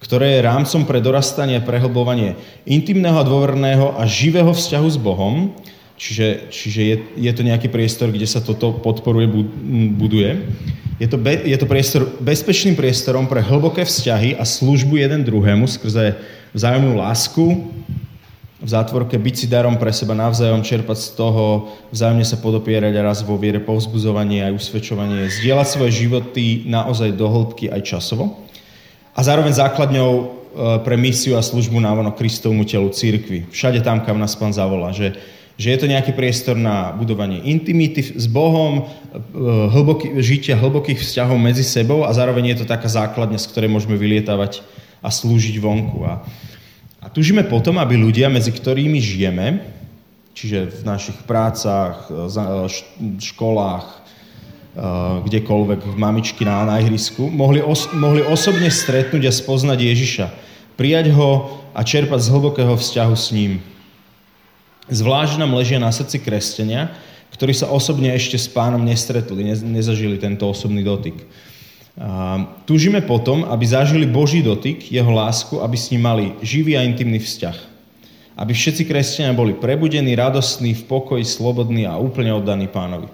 ktoré 0.00 0.38
je 0.38 0.46
rámcom 0.46 0.88
pre 0.88 1.04
dorastanie 1.04 1.60
a 1.60 1.66
prehlbovanie 1.66 2.40
intimného 2.64 3.20
a 3.20 3.26
dôverného 3.26 4.00
a 4.00 4.08
živého 4.08 4.48
vzťahu 4.54 4.88
s 4.88 4.96
Bohom, 4.96 5.52
čiže, 6.00 6.48
čiže 6.48 6.80
je, 6.80 6.96
je 7.28 7.32
to 7.36 7.44
nejaký 7.44 7.68
priestor, 7.68 8.08
kde 8.08 8.24
sa 8.24 8.40
toto 8.40 8.72
podporuje, 8.72 9.28
buduje. 9.92 10.40
Je 10.96 11.08
to, 11.08 11.20
be, 11.20 11.36
je 11.44 11.56
to 11.60 11.68
priestor, 11.68 12.08
bezpečným 12.24 12.72
priestorom 12.72 13.28
pre 13.28 13.44
hlboké 13.44 13.84
vzťahy 13.84 14.40
a 14.40 14.48
službu 14.48 14.96
jeden 14.96 15.20
druhému 15.28 15.68
skrze 15.68 16.16
vzájomnú 16.56 16.96
lásku, 16.96 17.68
v 18.60 18.68
zátvorke 18.68 19.16
byť 19.16 19.34
si 19.36 19.46
darom 19.48 19.80
pre 19.80 19.88
seba 19.88 20.12
navzájom, 20.12 20.60
čerpať 20.60 20.98
z 21.00 21.08
toho, 21.16 21.72
vzájomne 21.96 22.28
sa 22.28 22.36
podopierať 22.36 22.92
a 22.92 23.06
raz 23.08 23.24
vo 23.24 23.40
viere 23.40 23.56
povzbudzovanie 23.56 24.44
aj 24.44 24.52
usvedčovanie, 24.52 25.32
zdieľať 25.32 25.68
svoje 25.68 26.04
životy 26.04 26.68
naozaj 26.68 27.16
do 27.16 27.24
hĺbky 27.24 27.72
aj 27.72 27.80
časovo 27.96 28.44
a 29.16 29.20
zároveň 29.24 29.56
základňou 29.56 30.12
e, 30.12 30.24
pre 30.84 31.00
misiu 31.00 31.40
a 31.40 31.42
službu 31.42 31.80
návonok 31.80 32.20
Kristovmu 32.20 32.68
telu 32.68 32.92
církvy. 32.92 33.48
Všade 33.48 33.80
tam, 33.80 34.04
kam 34.04 34.20
nás 34.20 34.36
Pán 34.36 34.52
zavolá. 34.52 34.92
Že, 34.92 35.16
Že 35.60 35.76
je 35.76 35.78
to 35.84 35.92
nejaký 35.92 36.16
priestor 36.16 36.56
na 36.56 36.96
budovanie 36.96 37.44
intimity 37.44 38.00
s 38.16 38.24
Bohom, 38.24 38.88
hlboký, 39.76 40.16
žitia 40.24 40.56
hlbokých 40.56 41.04
vzťahov 41.04 41.36
medzi 41.36 41.60
sebou 41.60 42.08
a 42.08 42.16
zároveň 42.16 42.56
je 42.56 42.64
to 42.64 42.70
taká 42.70 42.88
základňa, 42.88 43.36
z 43.36 43.48
ktorej 43.52 43.68
môžeme 43.68 44.00
vylietavať 44.00 44.64
a 45.04 45.12
slúžiť 45.12 45.60
vonku. 45.60 46.00
A, 46.08 46.24
a 47.04 47.06
tužíme 47.12 47.44
potom, 47.44 47.76
aby 47.76 48.00
ľudia, 48.00 48.32
medzi 48.32 48.56
ktorými 48.56 49.04
žijeme, 49.04 49.60
čiže 50.32 50.80
v 50.80 50.82
našich 50.88 51.20
prácach, 51.28 52.08
školách, 53.20 54.00
kdekoľvek, 55.28 55.80
v 55.82 55.96
mamičky 55.98 56.48
na, 56.48 56.64
na 56.64 56.80
ihrisku, 56.80 57.28
mohli, 57.28 57.60
os, 57.60 57.90
mohli 57.92 58.24
osobne 58.24 58.72
stretnúť 58.72 59.28
a 59.28 59.32
spoznať 59.34 59.76
Ježiša. 59.76 60.26
Prijať 60.80 61.12
ho 61.12 61.60
a 61.76 61.84
čerpať 61.84 62.20
z 62.24 62.32
hlbokého 62.32 62.72
vzťahu 62.80 63.12
s 63.12 63.28
ním. 63.36 63.60
Zvlášť 64.90 65.38
nám 65.38 65.54
ležia 65.54 65.78
na 65.78 65.94
srdci 65.94 66.18
kresťania, 66.18 66.90
ktorí 67.30 67.54
sa 67.54 67.70
osobne 67.70 68.10
ešte 68.10 68.34
s 68.34 68.50
pánom 68.50 68.82
nestretli, 68.82 69.46
nezažili 69.54 70.18
tento 70.18 70.50
osobný 70.50 70.82
dotyk. 70.82 71.14
A 72.00 72.42
túžime 72.66 72.98
potom, 73.04 73.46
aby 73.46 73.64
zažili 73.66 74.06
Boží 74.06 74.42
dotyk, 74.42 74.90
jeho 74.90 75.10
lásku, 75.10 75.62
aby 75.62 75.76
s 75.78 75.94
ním 75.94 76.02
mali 76.02 76.26
živý 76.42 76.74
a 76.74 76.82
intimný 76.82 77.22
vzťah. 77.22 77.58
Aby 78.40 78.52
všetci 78.56 78.82
kresťania 78.88 79.36
boli 79.36 79.52
prebudení, 79.54 80.16
radostní, 80.16 80.74
v 80.74 80.86
pokoji, 80.90 81.22
slobodní 81.22 81.86
a 81.86 82.00
úplne 82.00 82.34
oddaní 82.34 82.66
pánovi. 82.66 83.06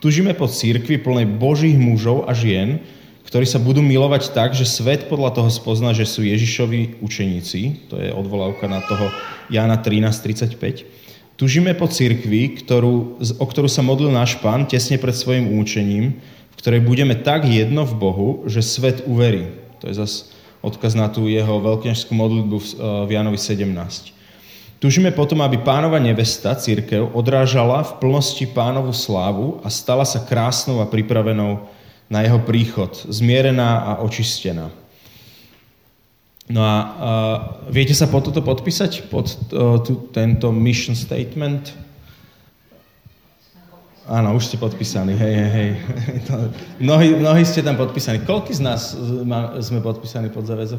Tužíme 0.00 0.32
po 0.34 0.48
církvi 0.48 0.98
plnej 1.00 1.26
božích 1.28 1.76
mužov 1.76 2.24
a 2.28 2.32
žien, 2.32 2.80
ktorí 3.26 3.42
sa 3.42 3.58
budú 3.58 3.82
milovať 3.82 4.30
tak, 4.30 4.54
že 4.54 4.62
svet 4.62 5.10
podľa 5.10 5.34
toho 5.34 5.50
spozná, 5.50 5.90
že 5.90 6.06
sú 6.06 6.22
Ježišovi 6.22 7.02
učeníci. 7.02 7.90
To 7.90 7.98
je 7.98 8.14
odvolávka 8.14 8.70
na 8.70 8.78
toho 8.86 9.10
Jána 9.50 9.82
13.35. 9.82 10.86
Tužíme 11.36 11.74
po 11.74 11.90
církvi, 11.90 12.56
ktorú, 12.62 13.20
o 13.20 13.46
ktorú 13.50 13.68
sa 13.68 13.84
modlil 13.84 14.08
náš 14.14 14.38
pán 14.40 14.64
tesne 14.64 14.96
pred 14.96 15.12
svojim 15.12 15.58
účením, 15.58 16.16
v 16.54 16.54
ktorej 16.56 16.80
budeme 16.86 17.12
tak 17.18 17.44
jedno 17.44 17.84
v 17.84 17.98
Bohu, 17.98 18.28
že 18.48 18.64
svet 18.64 19.04
uverí. 19.04 19.50
To 19.84 19.90
je 19.90 20.00
zase 20.00 20.32
odkaz 20.64 20.96
na 20.96 21.12
tú 21.12 21.28
jeho 21.28 21.60
veľkňažskú 21.60 22.16
modlitbu 22.16 22.56
v 23.04 23.10
Jánovi 23.10 23.36
17. 23.36 24.16
Tužíme 24.80 25.12
potom, 25.12 25.44
aby 25.44 25.60
pánova 25.60 26.00
nevesta, 26.00 26.56
církev, 26.56 27.12
odrážala 27.12 27.84
v 27.84 27.96
plnosti 28.00 28.44
pánovu 28.48 28.92
slávu 28.96 29.60
a 29.60 29.68
stala 29.68 30.04
sa 30.04 30.20
krásnou 30.24 30.80
a 30.80 30.88
pripravenou 30.88 31.64
na 32.06 32.22
jeho 32.22 32.38
príchod, 32.42 32.94
zmierená 33.10 33.82
a 33.82 33.92
očistená. 34.02 34.70
No 36.46 36.62
a, 36.62 36.74
a 36.78 36.78
viete 37.66 37.90
sa 37.90 38.06
pod 38.06 38.30
toto 38.30 38.38
podpísať, 38.38 39.10
pod 39.10 39.26
uh, 39.50 39.82
tu, 39.82 40.06
tento 40.14 40.54
mission 40.54 40.94
statement? 40.94 41.74
Áno, 44.06 44.38
už 44.38 44.46
ste 44.46 44.56
podpísaní, 44.62 45.18
hej, 45.18 45.34
hej, 45.34 45.50
hej. 45.50 45.70
mnohí, 46.86 47.18
mnohí 47.18 47.42
ste 47.42 47.66
tam 47.66 47.74
podpísaní. 47.74 48.22
Koľko 48.22 48.54
z 48.54 48.62
nás 48.62 48.94
sme 49.58 49.82
podpísaní 49.82 50.30
pod 50.30 50.46
záväzok? 50.46 50.78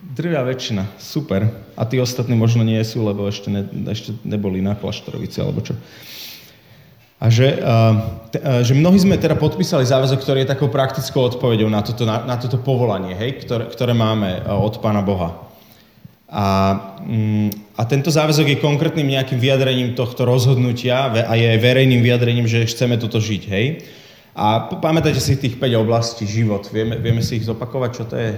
Drvia 0.00 0.42
väčšina, 0.42 0.90
super. 0.98 1.46
A 1.78 1.86
tí 1.86 2.02
ostatní 2.02 2.34
možno 2.34 2.66
nie 2.66 2.82
sú, 2.82 3.06
lebo 3.06 3.30
ešte, 3.30 3.46
ne, 3.46 3.62
ešte 3.86 4.16
neboli 4.26 4.58
na 4.58 4.74
Klaštorovici 4.74 5.38
alebo 5.38 5.62
čo. 5.62 5.78
A 7.20 7.28
že, 7.28 7.60
že 8.64 8.72
mnohí 8.72 8.96
sme 8.96 9.20
teda 9.20 9.36
podpísali 9.36 9.84
záväzok, 9.84 10.24
ktorý 10.24 10.38
je 10.42 10.52
takou 10.56 10.72
praktickou 10.72 11.28
odpovedou 11.28 11.68
na 11.68 11.84
toto, 11.84 12.08
na, 12.08 12.24
na 12.24 12.40
toto 12.40 12.56
povolanie, 12.56 13.12
hej, 13.12 13.44
ktoré, 13.44 13.68
ktoré 13.68 13.92
máme 13.92 14.40
uh, 14.40 14.56
od 14.56 14.80
Pána 14.80 15.04
Boha. 15.04 15.36
A, 16.32 16.46
um, 17.04 17.52
a 17.76 17.84
tento 17.84 18.08
záväzok 18.08 18.56
je 18.56 18.64
konkrétnym 18.64 19.04
nejakým 19.04 19.36
vyjadrením 19.36 19.92
tohto 19.92 20.24
rozhodnutia 20.24 21.12
a 21.12 21.34
je 21.36 21.44
aj 21.44 21.60
verejným 21.60 22.00
vyjadrením, 22.00 22.48
že 22.48 22.64
chceme 22.64 22.96
toto 22.96 23.20
žiť, 23.20 23.42
hej. 23.52 23.84
A 24.32 24.72
pamätajte 24.80 25.20
si 25.20 25.36
tých 25.36 25.60
5 25.60 25.76
oblastí 25.76 26.24
život. 26.24 26.64
Vieme, 26.72 26.96
vieme 26.96 27.20
si 27.20 27.36
ich 27.36 27.44
zopakovať, 27.44 27.90
čo 27.92 28.04
to 28.08 28.16
je? 28.16 28.32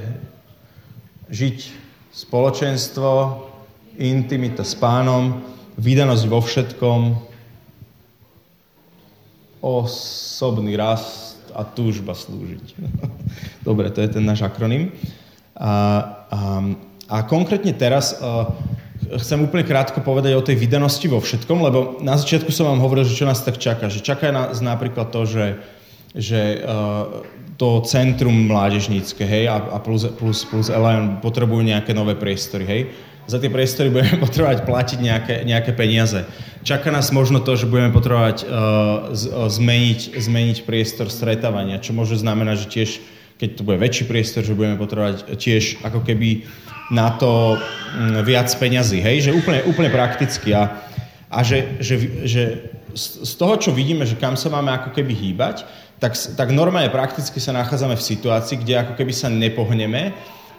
žiť 1.32 1.58
spoločenstvo, 2.12 3.08
intimita 3.96 4.62
s 4.62 4.76
pánom, 4.76 5.40
vydanosť 5.80 6.24
vo 6.28 6.40
všetkom, 6.44 7.00
osobný 9.62 10.74
rast 10.74 11.38
a 11.54 11.62
túžba 11.62 12.18
slúžiť. 12.18 12.76
Dobre, 13.68 13.88
to 13.94 14.02
je 14.02 14.10
ten 14.10 14.24
náš 14.26 14.42
akronym. 14.42 14.90
A, 15.54 15.70
a, 16.28 16.40
a 17.06 17.16
konkrétne 17.24 17.70
teraz 17.70 18.18
a, 18.18 18.50
chcem 19.22 19.38
úplne 19.38 19.62
krátko 19.62 20.02
povedať 20.02 20.32
o 20.34 20.42
tej 20.42 20.58
vydanosti 20.58 21.06
vo 21.06 21.22
všetkom, 21.22 21.58
lebo 21.62 21.78
na 22.02 22.18
začiatku 22.18 22.50
som 22.50 22.74
vám 22.74 22.82
hovoril, 22.82 23.06
že 23.06 23.18
čo 23.18 23.28
nás 23.28 23.44
tak 23.44 23.60
čaká. 23.60 23.86
Že 23.86 24.00
čaká 24.02 24.34
nás 24.34 24.58
napríklad 24.64 25.12
to, 25.14 25.22
že, 25.28 25.46
že 26.16 26.64
uh, 26.64 27.22
to 27.60 27.84
centrum 27.84 28.48
mládežnícke, 28.48 29.22
hej, 29.22 29.46
a, 29.52 29.60
a 29.60 29.78
plus, 29.78 30.08
plus, 30.16 30.42
plus 30.48 30.66
Elion 30.72 31.20
potrebujú 31.20 31.62
nejaké 31.62 31.92
nové 31.92 32.16
priestory, 32.16 32.64
hej. 32.64 32.82
Za 33.30 33.38
tie 33.38 33.50
priestory 33.50 33.88
budeme 33.90 34.18
potrebovať 34.24 34.66
platiť 34.66 34.98
nejaké, 34.98 35.34
nejaké 35.46 35.72
peniaze. 35.74 36.26
Čaká 36.62 36.90
nás 36.94 37.10
možno 37.10 37.42
to, 37.42 37.58
že 37.58 37.70
budeme 37.70 37.90
potrebovať 37.94 38.46
uh, 38.46 38.48
zmeniť, 39.50 40.14
zmeniť 40.14 40.56
priestor 40.62 41.10
stretávania, 41.10 41.82
čo 41.82 41.94
môže 41.94 42.18
znamenať, 42.18 42.66
že 42.66 42.68
tiež, 42.70 42.90
keď 43.38 43.48
to 43.58 43.66
bude 43.66 43.78
väčší 43.82 44.04
priestor, 44.06 44.46
že 44.46 44.54
budeme 44.54 44.78
potrebovať 44.78 45.38
tiež 45.38 45.82
ako 45.82 46.06
keby 46.06 46.46
na 46.94 47.14
to 47.18 47.56
um, 47.56 48.20
viac 48.22 48.52
peňazí, 48.52 49.00
hej, 49.00 49.26
že 49.26 49.34
úplne, 49.34 49.64
úplne 49.66 49.90
prakticky 49.90 50.54
a, 50.54 50.82
a 51.32 51.40
že, 51.40 51.80
že, 51.80 51.94
že 52.28 52.42
z 52.92 53.32
toho, 53.40 53.56
čo 53.56 53.70
vidíme, 53.72 54.04
že 54.04 54.20
kam 54.20 54.36
sa 54.36 54.52
máme 54.52 54.68
ako 54.70 54.92
keby 54.92 55.16
hýbať, 55.16 55.64
tak, 56.02 56.18
tak 56.18 56.50
normálne 56.50 56.90
prakticky 56.90 57.38
sa 57.38 57.54
nachádzame 57.54 57.94
v 57.94 58.04
situácii, 58.04 58.60
kde 58.60 58.74
ako 58.82 58.92
keby 58.98 59.12
sa 59.14 59.30
nepohneme, 59.30 60.12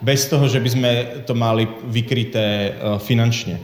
bez 0.04 0.28
toho, 0.28 0.44
že 0.52 0.60
by 0.60 0.70
sme 0.70 0.92
to 1.24 1.32
mali 1.32 1.64
vykryté 1.88 2.76
uh, 2.76 3.00
finančne. 3.00 3.56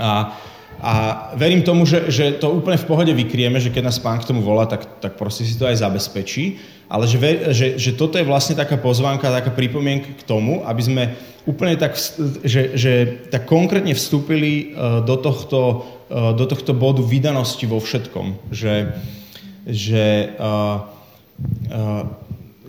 A, 0.00 0.32
a 0.80 0.92
verím 1.36 1.60
tomu, 1.60 1.84
že, 1.84 2.08
že 2.08 2.40
to 2.40 2.48
úplne 2.48 2.80
v 2.80 2.88
pohode 2.88 3.12
vykrieme, 3.12 3.60
že 3.60 3.68
keď 3.68 3.92
nás 3.92 4.00
pán 4.00 4.16
k 4.16 4.26
tomu 4.32 4.40
volá, 4.40 4.64
tak, 4.64 4.88
tak 5.04 5.20
proste 5.20 5.44
si 5.44 5.60
to 5.60 5.68
aj 5.68 5.84
zabezpečí. 5.84 6.56
Ale 6.88 7.04
že, 7.08 7.16
že, 7.52 7.66
že 7.76 7.90
toto 7.96 8.16
je 8.16 8.24
vlastne 8.24 8.56
taká 8.56 8.80
pozvánka, 8.80 9.32
taká 9.32 9.52
pripomienka 9.52 10.12
k 10.12 10.24
tomu, 10.24 10.64
aby 10.64 10.82
sme 10.82 11.04
úplne 11.44 11.76
tak, 11.76 11.96
že, 12.44 12.76
že 12.76 12.92
tak 13.28 13.44
konkrétne 13.44 13.92
vstúpili 13.92 14.72
uh, 14.72 15.04
do 15.04 15.16
tohto, 15.20 15.60
uh, 16.08 16.32
do 16.32 16.44
tohto 16.48 16.72
bodu 16.72 17.04
vydanosti 17.04 17.64
vo 17.68 17.80
všetkom. 17.80 18.52
Že, 18.52 18.74
že 19.68 20.36
uh, 20.36 20.84
uh, 21.72 22.04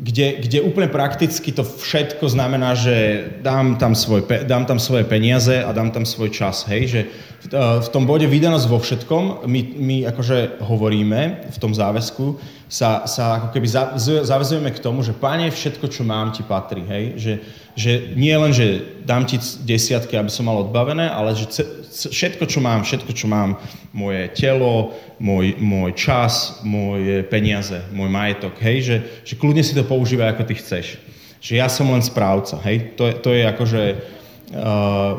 kde, 0.04 0.44
kde 0.44 0.60
úplne 0.60 0.92
prakticky 0.92 1.56
to 1.56 1.64
všetko 1.64 2.28
znamená, 2.28 2.76
že 2.76 3.24
dám 3.40 3.80
tam, 3.80 3.96
svoj, 3.96 4.28
dám 4.44 4.68
tam 4.68 4.76
svoje 4.76 5.08
peniaze 5.08 5.64
a 5.64 5.72
dám 5.72 5.96
tam 5.96 6.04
svoj 6.04 6.28
čas. 6.28 6.68
Hej? 6.68 6.82
Že 6.92 7.02
v, 7.08 7.46
uh, 7.56 7.80
v 7.80 7.88
tom 7.88 8.04
bode 8.04 8.28
vydanosť 8.28 8.68
vo 8.68 8.84
všetkom 8.84 9.48
my, 9.48 9.62
my 9.80 9.98
akože 10.12 10.60
hovoríme 10.60 11.48
v 11.48 11.58
tom 11.58 11.72
záväzku, 11.72 12.36
sa, 12.70 13.06
sa 13.06 13.38
ako 13.38 13.48
keby 13.54 13.68
zavezujeme 14.26 14.72
k 14.74 14.82
tomu, 14.82 15.06
že 15.06 15.14
páne, 15.14 15.52
všetko, 15.54 15.86
čo 15.94 16.02
mám, 16.02 16.34
ti 16.34 16.42
patrí. 16.42 16.82
Hej? 16.88 17.06
Že, 17.16 17.34
že 17.74 17.92
nie 18.18 18.34
len, 18.34 18.54
že 18.54 18.98
dám 19.06 19.26
ti 19.26 19.38
desiatky, 19.66 20.18
aby 20.18 20.30
som 20.30 20.50
mal 20.50 20.62
odbavené, 20.66 21.06
ale 21.10 21.38
že 21.38 21.50
všetko, 21.94 22.50
čo 22.50 22.60
mám, 22.62 22.82
všetko, 22.82 23.12
čo 23.14 23.30
mám, 23.30 23.62
moje 23.94 24.30
telo, 24.34 24.98
môj, 25.22 25.58
môj 25.62 25.94
čas, 25.94 26.62
moje 26.66 27.22
peniaze, 27.30 27.78
môj 27.94 28.10
majetok, 28.10 28.58
hej, 28.66 28.78
že, 28.82 28.98
že 29.22 29.34
kľudne 29.38 29.62
si 29.62 29.78
to 29.78 29.86
používaj, 29.86 30.34
ako 30.34 30.44
ty 30.50 30.54
chceš. 30.58 30.86
Že 31.44 31.54
ja 31.62 31.68
som 31.70 31.92
len 31.94 32.02
správca, 32.02 32.58
hej, 32.66 32.98
to, 32.98 33.14
to 33.22 33.30
je 33.38 33.44
akože 33.46 33.82
uh, 34.58 35.14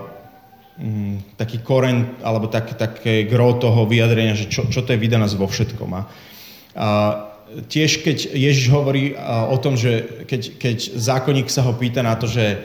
um, 0.82 1.22
taký 1.38 1.62
koreň, 1.62 2.18
alebo 2.26 2.50
tak, 2.50 2.74
také 2.74 3.30
gro 3.30 3.54
toho 3.62 3.86
vyjadrenia, 3.86 4.34
že 4.34 4.50
čo, 4.50 4.66
čo 4.66 4.82
to 4.82 4.94
je 4.94 5.02
vydanosť 5.02 5.34
vo 5.38 5.46
všetkom. 5.46 5.90
A, 5.94 6.00
uh, 6.02 7.33
tiež 7.68 8.02
keď 8.02 8.34
Ježiš 8.34 8.66
hovorí 8.70 9.14
o 9.50 9.56
tom, 9.58 9.78
že 9.78 10.24
keď, 10.26 10.42
keď 10.58 10.76
zákonník 10.98 11.48
sa 11.48 11.62
ho 11.62 11.72
pýta 11.74 12.02
na 12.02 12.18
to, 12.18 12.26
že 12.26 12.58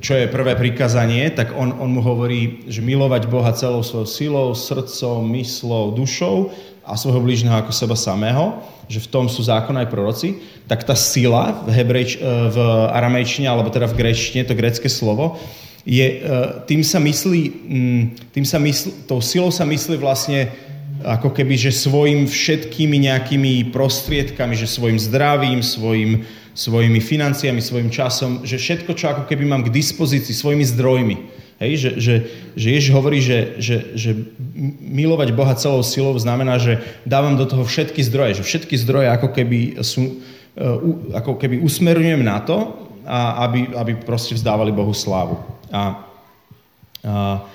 čo 0.00 0.14
je 0.14 0.28
prvé 0.28 0.54
prikázanie, 0.54 1.32
tak 1.32 1.56
on, 1.56 1.72
on 1.80 1.90
mu 1.90 2.04
hovorí, 2.04 2.68
že 2.68 2.84
milovať 2.84 3.26
Boha 3.26 3.50
celou 3.56 3.80
svojou 3.80 4.06
silou, 4.06 4.48
srdcom, 4.52 5.24
myslou, 5.34 5.96
dušou 5.96 6.52
a 6.86 6.94
svojho 6.94 7.24
blížneho 7.24 7.56
ako 7.58 7.72
seba 7.72 7.96
samého, 7.98 8.62
že 8.86 9.02
v 9.02 9.10
tom 9.10 9.26
sú 9.26 9.42
zákon 9.42 9.74
aj 9.74 9.90
proroci, 9.90 10.38
tak 10.70 10.86
tá 10.86 10.94
sila 10.94 11.64
v, 11.66 11.74
hebrejč, 11.74 12.20
v 12.22 12.58
aramejčine, 12.94 13.50
alebo 13.50 13.72
teda 13.72 13.90
v 13.90 13.98
grečtine, 13.98 14.46
to 14.46 14.54
grecké 14.54 14.86
slovo, 14.86 15.40
je, 15.86 16.18
tým 16.66 16.82
sa 16.82 16.98
myslí, 16.98 17.42
mm, 17.46 18.02
tým 18.34 18.42
sa 18.42 18.58
myslí, 18.58 19.06
tou 19.06 19.22
silou 19.22 19.54
sa 19.54 19.62
myslí 19.62 19.94
vlastne 20.02 20.50
ako 21.04 21.34
keby, 21.34 21.58
že 21.58 21.72
svojim 21.74 22.24
všetkými 22.24 22.96
nejakými 23.10 23.74
prostriedkami, 23.74 24.56
že 24.56 24.70
svojim 24.70 24.96
zdravím, 24.96 25.60
svojim, 25.60 26.24
svojimi 26.56 27.00
financiami, 27.02 27.60
svojim 27.60 27.92
časom, 27.92 28.46
že 28.46 28.56
všetko, 28.56 28.92
čo 28.96 29.12
ako 29.12 29.22
keby 29.28 29.44
mám 29.44 29.62
k 29.66 29.74
dispozícii, 29.74 30.32
svojimi 30.32 30.64
zdrojmi. 30.64 31.16
Hej, 31.56 31.72
že, 31.80 31.90
že, 31.96 32.14
že 32.52 32.68
Ježiš 32.68 32.90
hovorí, 32.92 33.24
že, 33.24 33.56
že, 33.56 33.76
že 33.96 34.12
milovať 34.84 35.32
Boha 35.32 35.56
celou 35.56 35.80
silou 35.80 36.12
znamená, 36.20 36.60
že 36.60 36.84
dávam 37.08 37.32
do 37.32 37.48
toho 37.48 37.64
všetky 37.64 38.04
zdroje, 38.04 38.44
že 38.44 38.44
všetky 38.44 38.76
zdroje 38.76 39.08
ako 39.08 39.28
keby, 39.32 39.80
sú, 39.80 40.20
uh, 40.60 41.16
ako 41.16 41.40
keby 41.40 41.64
usmerujem 41.64 42.20
na 42.20 42.44
to, 42.44 42.76
aby, 43.08 43.72
aby 43.72 43.92
proste 43.96 44.36
vzdávali 44.36 44.74
Bohu 44.74 44.92
slávu. 44.92 45.40
A, 45.70 45.80
a 47.06 47.46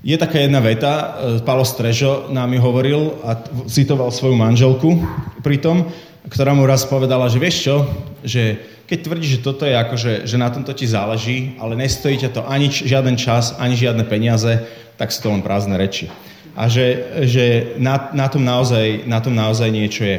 je 0.00 0.16
taká 0.16 0.40
jedna 0.40 0.60
veta, 0.64 0.92
e, 0.92 1.06
Palo 1.44 1.64
Strežo 1.64 2.32
nám 2.32 2.52
ju 2.56 2.60
hovoril 2.60 3.20
a 3.20 3.36
citoval 3.68 4.08
svoju 4.08 4.32
manželku 4.32 4.96
pri 5.44 5.60
tom, 5.60 5.84
ktorá 6.28 6.56
mu 6.56 6.64
raz 6.64 6.88
povedala, 6.88 7.28
že 7.28 7.40
vieš 7.40 7.56
čo, 7.68 7.76
že 8.24 8.42
keď 8.88 8.98
tvrdíš, 9.06 9.30
že 9.38 9.44
toto 9.44 9.62
je 9.68 9.76
ako, 9.76 9.94
že, 9.94 10.12
že 10.26 10.36
na 10.40 10.50
tomto 10.50 10.74
ti 10.74 10.88
záleží, 10.88 11.54
ale 11.62 11.78
nestojí 11.78 12.18
ťa 12.18 12.30
to 12.34 12.42
ani 12.48 12.72
žiaden 12.72 13.14
čas, 13.14 13.54
ani 13.60 13.78
žiadne 13.78 14.02
peniaze, 14.08 14.66
tak 14.98 15.14
sú 15.14 15.22
to 15.22 15.28
len 15.30 15.44
prázdne 15.46 15.78
reči. 15.78 16.10
A 16.58 16.66
že, 16.66 17.06
že 17.22 17.44
na, 17.78 18.10
na, 18.10 18.26
tom 18.26 18.42
naozaj, 18.42 19.06
na 19.06 19.22
tom 19.22 19.38
naozaj 19.38 19.70
niečo 19.70 20.02
je. 20.02 20.18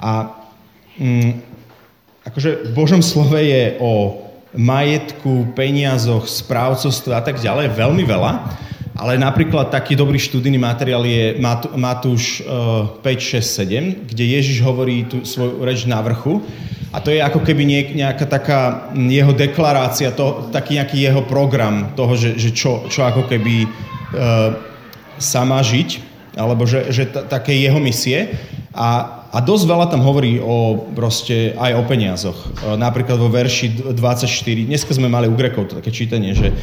A 0.00 0.32
mm, 0.96 1.30
akože 2.24 2.50
v 2.66 2.70
Božom 2.72 3.04
slove 3.04 3.36
je 3.36 3.76
o 3.84 4.24
majetku, 4.56 5.52
peniazoch, 5.52 6.24
správcovstve 6.24 7.12
a 7.12 7.20
tak 7.20 7.36
ďalej 7.36 7.76
veľmi 7.76 8.04
veľa, 8.08 8.32
ale 8.96 9.20
napríklad 9.20 9.68
taký 9.68 9.92
dobrý 9.92 10.16
študijný 10.16 10.56
materiál 10.56 11.04
je 11.04 11.36
Matúš 11.76 12.40
5, 12.42 13.04
6, 13.04 13.44
7, 13.44 14.08
kde 14.08 14.24
Ježiš 14.24 14.64
hovorí 14.64 15.04
tú 15.04 15.20
svoju 15.22 15.60
reč 15.60 15.84
na 15.84 16.00
vrchu 16.00 16.40
a 16.96 17.00
to 17.04 17.12
je 17.12 17.20
ako 17.20 17.44
keby 17.44 17.92
nejaká 17.92 18.24
taká 18.24 18.88
jeho 18.96 19.36
deklarácia, 19.36 20.16
to, 20.16 20.48
taký 20.48 20.80
nejaký 20.80 21.04
jeho 21.04 21.28
program 21.28 21.92
toho, 21.92 22.16
že, 22.16 22.40
že 22.40 22.56
čo, 22.56 22.88
čo 22.88 23.04
ako 23.04 23.28
keby 23.28 23.68
uh, 23.68 24.56
sa 25.20 25.44
žiť, 25.44 25.88
alebo 26.40 26.64
že, 26.64 26.88
že 26.88 27.04
t- 27.04 27.24
také 27.28 27.52
jeho 27.52 27.76
misie. 27.76 28.32
A 28.72 29.25
a 29.36 29.44
dosť 29.44 29.68
veľa 29.68 29.92
tam 29.92 30.00
hovorí 30.00 30.40
o, 30.40 30.88
proste, 30.96 31.52
aj 31.60 31.76
o 31.76 31.84
peniazoch. 31.84 32.38
E, 32.40 32.72
napríklad 32.80 33.20
vo 33.20 33.28
verši 33.28 33.92
24, 33.92 34.24
dneska 34.64 34.96
sme 34.96 35.12
mali 35.12 35.28
u 35.28 35.36
Grekov 35.36 35.68
také 35.68 35.92
čítanie, 35.92 36.32
že 36.32 36.48
e, 36.48 36.54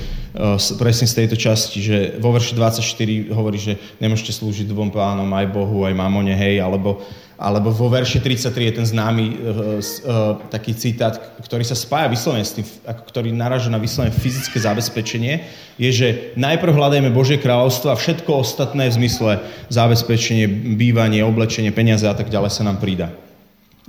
presne 0.81 1.05
z 1.05 1.21
tejto 1.21 1.37
časti, 1.37 1.77
že 1.85 1.97
vo 2.17 2.33
verši 2.33 2.57
24 2.57 3.29
hovorí, 3.29 3.61
že 3.61 3.77
nemôžete 4.01 4.33
slúžiť 4.33 4.65
dvom 4.65 4.89
pánom, 4.89 5.29
aj 5.37 5.53
Bohu, 5.53 5.85
aj 5.85 5.93
mamone, 5.93 6.33
hej, 6.33 6.65
alebo 6.65 6.97
alebo 7.43 7.75
vo 7.75 7.91
verši 7.91 8.23
33 8.23 8.71
je 8.71 8.73
ten 8.79 8.87
známy 8.87 9.25
uh, 9.27 9.35
uh, 9.35 10.39
taký 10.47 10.71
citát, 10.71 11.19
ktorý 11.43 11.67
sa 11.67 11.75
spája 11.75 12.07
vyslovene 12.07 12.47
s 12.47 12.55
tým, 12.55 12.63
ktorý 12.87 13.35
naraža 13.35 13.67
na 13.67 13.83
vyslovene 13.83 14.15
fyzické 14.15 14.63
zabezpečenie, 14.63 15.43
je, 15.75 15.89
že 15.91 16.07
najprv 16.39 16.71
hľadajme 16.71 17.11
Božie 17.11 17.35
kráľovstvo 17.35 17.91
a 17.91 17.99
všetko 17.99 18.31
ostatné 18.31 18.87
v 18.87 18.95
zmysle 19.03 19.43
zabezpečenie, 19.67 20.47
bývanie, 20.79 21.19
oblečenie, 21.19 21.75
peniaze 21.75 22.07
a 22.07 22.15
tak 22.15 22.31
ďalej 22.31 22.51
sa 22.55 22.63
nám 22.63 22.79
prída. 22.79 23.11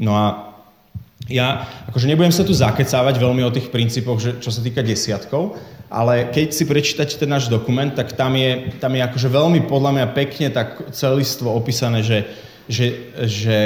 No 0.03 0.19
a 0.19 0.51
ja 1.31 1.71
akože 1.89 2.11
nebudem 2.11 2.35
sa 2.35 2.43
tu 2.43 2.51
zakecávať 2.53 3.23
veľmi 3.23 3.47
o 3.47 3.55
tých 3.55 3.71
princípoch, 3.71 4.19
že, 4.19 4.31
čo 4.43 4.51
sa 4.51 4.61
týka 4.61 4.83
desiatkov, 4.83 5.57
ale 5.95 6.27
keď 6.29 6.51
si 6.51 6.67
prečítate 6.67 7.15
ten 7.15 7.31
náš 7.31 7.47
dokument, 7.47 7.95
tak 7.95 8.19
tam 8.19 8.35
je, 8.35 8.75
tam 8.83 8.99
je 8.99 9.03
akože 9.07 9.29
veľmi 9.31 9.61
podľa 9.71 9.91
mňa 9.95 10.07
pekne 10.11 10.51
tak 10.51 10.91
celistvo 10.91 11.55
opísané, 11.55 12.03
že 12.03 12.27
že, 12.69 13.13
že 13.29 13.59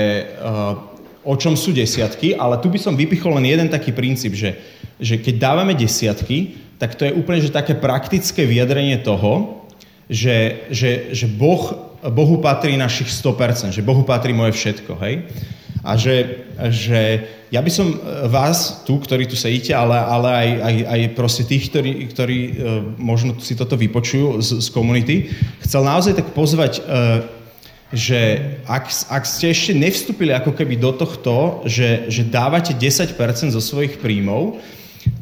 uh, 0.42 0.88
o 1.22 1.34
čom 1.36 1.54
sú 1.54 1.76
desiatky, 1.76 2.34
ale 2.34 2.58
tu 2.58 2.72
by 2.72 2.78
som 2.80 2.96
vypichol 2.96 3.36
len 3.38 3.46
jeden 3.52 3.68
taký 3.68 3.92
princíp, 3.92 4.32
že, 4.32 4.56
že 4.96 5.20
keď 5.20 5.34
dávame 5.36 5.76
desiatky, 5.76 6.56
tak 6.78 6.94
to 6.94 7.04
je 7.04 7.12
úplne 7.12 7.42
že 7.42 7.52
také 7.52 7.74
praktické 7.74 8.46
vyjadrenie 8.46 9.02
toho, 9.02 9.66
že, 10.08 10.66
že, 10.72 11.12
že 11.12 11.26
boh, 11.28 11.92
Bohu 12.00 12.40
patrí 12.40 12.78
našich 12.78 13.10
100%, 13.10 13.74
že 13.74 13.84
Bohu 13.84 14.06
patrí 14.06 14.32
moje 14.32 14.56
všetko, 14.56 14.92
hej? 15.04 15.26
A 15.84 15.94
že, 15.94 16.46
že 16.74 17.00
ja 17.54 17.62
by 17.62 17.70
som 17.70 17.96
vás 18.28 18.82
tu, 18.82 18.98
ktorí 18.98 19.30
tu 19.30 19.38
sedíte, 19.38 19.72
ale, 19.72 19.94
ale 19.94 20.28
aj, 20.28 20.48
aj, 20.58 20.76
aj 20.84 21.00
proste 21.14 21.42
tých, 21.46 21.70
ktorí, 21.70 21.92
ktorí 22.12 22.38
uh, 22.40 22.52
možno 22.98 23.38
si 23.38 23.54
toto 23.54 23.78
vypočujú 23.78 24.42
z, 24.42 24.50
z 24.64 24.68
komunity, 24.74 25.32
chcel 25.64 25.86
naozaj 25.86 26.18
tak 26.18 26.32
pozvať 26.34 26.82
že 27.88 28.52
ak, 28.68 28.92
ak 29.08 29.24
ste 29.24 29.48
ešte 29.48 29.72
nevstúpili 29.72 30.36
ako 30.36 30.52
keby 30.52 30.76
do 30.76 30.92
tohto, 30.92 31.64
že, 31.64 32.04
že 32.12 32.28
dávate 32.28 32.76
10% 32.76 33.16
zo 33.48 33.62
svojich 33.64 33.96
príjmov, 33.96 34.60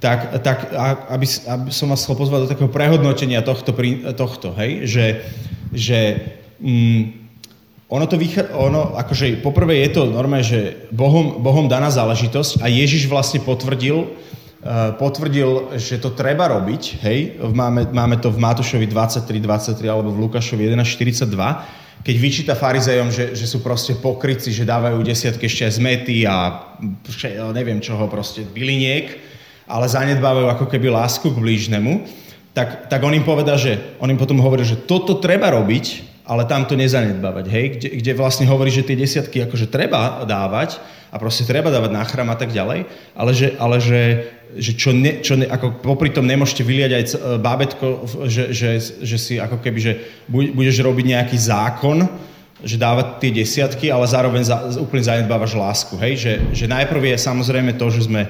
tak, 0.03 0.43
tak 0.43 0.75
aby, 1.15 1.27
aby 1.47 1.71
som 1.71 1.95
vás 1.95 2.03
chcel 2.03 2.19
pozvať 2.19 2.47
do 2.47 2.51
takého 2.51 2.71
prehodnotenia 2.71 3.47
tohto, 3.47 3.71
tohto 4.19 4.51
hej? 4.59 4.83
že, 4.83 5.07
že 5.71 5.99
mm, 6.59 7.27
ono 7.87 8.05
to 8.11 8.19
vychá, 8.19 8.51
ono, 8.51 8.99
akože 8.99 9.47
poprvé 9.47 9.87
je 9.87 9.91
to 9.95 10.03
normálne, 10.11 10.43
že 10.43 10.91
Bohom, 10.91 11.39
Bohom 11.39 11.71
daná 11.71 11.87
záležitosť 11.87 12.59
a 12.59 12.67
Ježiš 12.67 13.07
vlastne 13.07 13.39
potvrdil, 13.47 14.11
uh, 14.11 14.91
potvrdil, 14.99 15.79
že 15.79 16.03
to 16.03 16.11
treba 16.11 16.51
robiť, 16.51 16.83
hej, 17.07 17.39
máme, 17.39 17.87
máme 17.95 18.19
to 18.19 18.35
v 18.35 18.43
Matúšovi 18.43 18.91
23, 18.91 19.39
23 19.39 19.87
alebo 19.87 20.11
v 20.11 20.27
Lukášovi 20.27 20.67
11, 20.67 20.83
42, 20.83 21.86
keď 22.03 22.17
vyčíta 22.19 22.55
farizejom, 22.59 23.09
že, 23.11 23.33
že 23.33 23.47
sú 23.49 23.65
proste 23.65 23.97
pokryci, 23.97 24.53
že 24.53 24.69
dávajú 24.69 25.01
desiatky 25.03 25.47
ešte 25.49 25.63
aj 25.69 25.73
zmety 25.79 26.27
a 26.29 26.65
neviem 27.55 27.81
čoho, 27.81 28.07
proste 28.11 28.45
byliniek, 28.45 29.17
ale 29.67 29.91
zanedbávajú 29.91 30.47
ako 30.53 30.67
keby 30.71 30.93
lásku 30.93 31.27
k 31.27 31.41
blížnemu, 31.41 32.07
tak, 32.57 32.89
tak 32.89 33.01
on 33.05 33.13
im 33.13 33.27
poveda, 33.27 33.59
že 33.59 33.99
on 34.01 34.09
im 34.09 34.17
potom 34.17 34.41
hovorí, 34.41 34.65
že 34.65 34.81
toto 34.89 35.21
treba 35.21 35.53
robiť, 35.53 36.17
ale 36.25 36.49
tam 36.49 36.65
to 36.65 36.75
nezanedbávať, 36.75 37.45
hej? 37.53 37.67
Kde, 37.77 37.89
kde 38.01 38.13
vlastne 38.19 38.49
hovorí, 38.49 38.73
že 38.73 38.87
tie 38.87 38.99
desiatky 38.99 39.45
akože 39.45 39.69
treba 39.69 40.25
dávať 40.25 40.81
a 41.11 41.17
proste 41.17 41.47
treba 41.47 41.71
dávať 41.71 41.91
na 41.93 42.05
chrám 42.05 42.29
a 42.33 42.37
tak 42.39 42.51
ďalej, 42.51 42.87
ale 43.15 43.31
že, 43.35 43.55
ale 43.59 43.77
že 43.79 44.01
že 44.57 44.73
čo, 44.79 44.95
ne, 44.95 45.21
čo 45.21 45.35
ne, 45.37 45.51
ako 45.51 45.83
popri 45.83 46.15
tom 46.15 46.25
nemôžete 46.25 46.63
vyliať 46.63 46.93
aj 46.95 47.05
bábetko, 47.43 47.87
že, 48.31 48.55
že, 48.55 48.79
že 48.79 49.17
si 49.19 49.35
ako 49.43 49.59
keby, 49.59 49.79
že 49.83 49.93
budeš 50.31 50.81
robiť 50.87 51.07
nejaký 51.13 51.37
zákon, 51.37 52.07
že 52.65 52.81
dávať 52.81 53.21
tie 53.21 53.31
desiatky, 53.37 53.87
ale 53.93 54.09
zároveň 54.09 54.43
za, 54.47 54.57
úplne 54.81 55.05
zanedbávaš 55.05 55.53
lásku. 55.59 55.95
Hej? 56.01 56.13
Že, 56.17 56.33
že 56.57 56.67
najprv 56.71 57.03
je 57.13 57.17
samozrejme 57.21 57.77
to, 57.77 57.87
že 57.93 58.09
sme, 58.09 58.23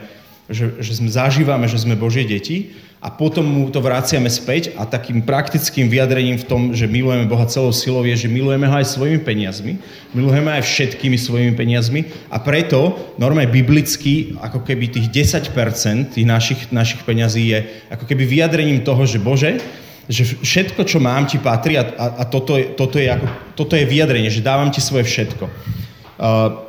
že, 0.51 0.81
že 0.83 0.93
sme 0.99 1.11
zažívame, 1.12 1.71
že 1.71 1.79
sme 1.79 1.95
Božie 1.95 2.27
deti 2.27 2.75
a 2.96 3.12
potom 3.12 3.44
mu 3.44 3.68
to 3.68 3.85
vraciame 3.85 4.26
späť 4.32 4.72
a 4.80 4.88
takým 4.88 5.20
praktickým 5.20 5.92
vyjadrením 5.92 6.40
v 6.40 6.48
tom, 6.48 6.62
že 6.72 6.88
milujeme 6.88 7.28
Boha 7.28 7.44
celou 7.44 7.68
silou 7.70 8.02
je, 8.09 8.24
že 8.24 8.32
milujeme 8.32 8.64
ho 8.64 8.72
aj 8.72 8.88
svojimi 8.96 9.20
peniazmi, 9.20 9.76
milujeme 10.16 10.48
aj 10.56 10.64
všetkými 10.64 11.20
svojimi 11.20 11.52
peniazmi 11.52 12.09
a 12.32 12.40
preto 12.40 12.96
normálne 13.20 13.52
biblicky 13.52 14.32
ako 14.40 14.64
keby 14.64 14.88
tých 14.88 15.12
10% 15.12 16.16
tých 16.16 16.26
našich, 16.26 16.61
našich 16.72 17.04
peňazí 17.04 17.52
je 17.52 17.59
ako 17.92 18.09
keby 18.09 18.24
vyjadrením 18.24 18.80
toho, 18.80 19.04
že 19.04 19.20
Bože, 19.20 19.61
že 20.09 20.24
všetko, 20.38 20.88
čo 20.88 20.96
mám, 20.96 21.28
ti 21.28 21.37
patrí 21.37 21.76
a, 21.76 21.85
a, 21.85 22.06
a 22.20 22.24
toto, 22.24 22.56
toto, 22.78 22.96
je 22.96 23.12
ako, 23.12 23.26
toto 23.59 23.76
je 23.76 23.85
vyjadrenie, 23.85 24.32
že 24.32 24.40
dávam 24.40 24.72
ti 24.72 24.80
svoje 24.80 25.04
všetko. 25.04 25.44
Uh, 26.16 26.64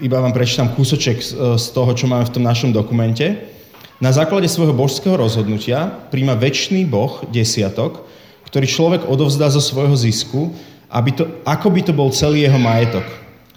iba 0.00 0.22
vám 0.22 0.30
prečítam 0.30 0.70
kúsoček 0.72 1.18
z, 1.18 1.30
z 1.58 1.66
toho, 1.74 1.90
čo 1.92 2.06
máme 2.06 2.24
v 2.24 2.34
tom 2.38 2.46
našom 2.46 2.70
dokumente. 2.70 3.57
Na 3.98 4.14
základe 4.14 4.46
svojho 4.46 4.70
božského 4.70 5.18
rozhodnutia 5.18 5.90
príjma 6.14 6.38
väčší 6.38 6.86
Boh 6.86 7.18
desiatok, 7.34 8.06
ktorý 8.46 8.66
človek 8.70 9.02
odovzdá 9.10 9.50
zo 9.50 9.58
svojho 9.58 9.98
zisku, 9.98 10.54
aby 10.86 11.10
to, 11.10 11.26
ako 11.42 11.68
by 11.74 11.80
to 11.82 11.90
bol 11.90 12.08
celý 12.14 12.46
jeho 12.46 12.62
majetok. 12.62 13.02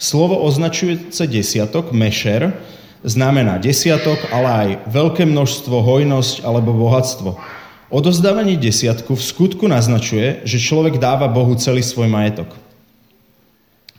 Slovo 0.02 0.42
označujúce 0.42 1.30
desiatok, 1.30 1.94
mešer, 1.94 2.58
znamená 3.06 3.62
desiatok, 3.62 4.18
ale 4.34 4.50
aj 4.50 4.70
veľké 4.90 5.30
množstvo, 5.30 5.78
hojnosť 5.78 6.42
alebo 6.42 6.74
bohatstvo. 6.74 7.38
Odovzdávanie 7.94 8.58
desiatku 8.58 9.14
v 9.14 9.22
skutku 9.22 9.70
naznačuje, 9.70 10.42
že 10.42 10.58
človek 10.58 10.98
dáva 10.98 11.30
Bohu 11.30 11.54
celý 11.54 11.86
svoj 11.86 12.10
majetok. 12.10 12.50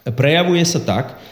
Prejavuje 0.02 0.66
sa 0.66 0.82
tak, 0.82 1.22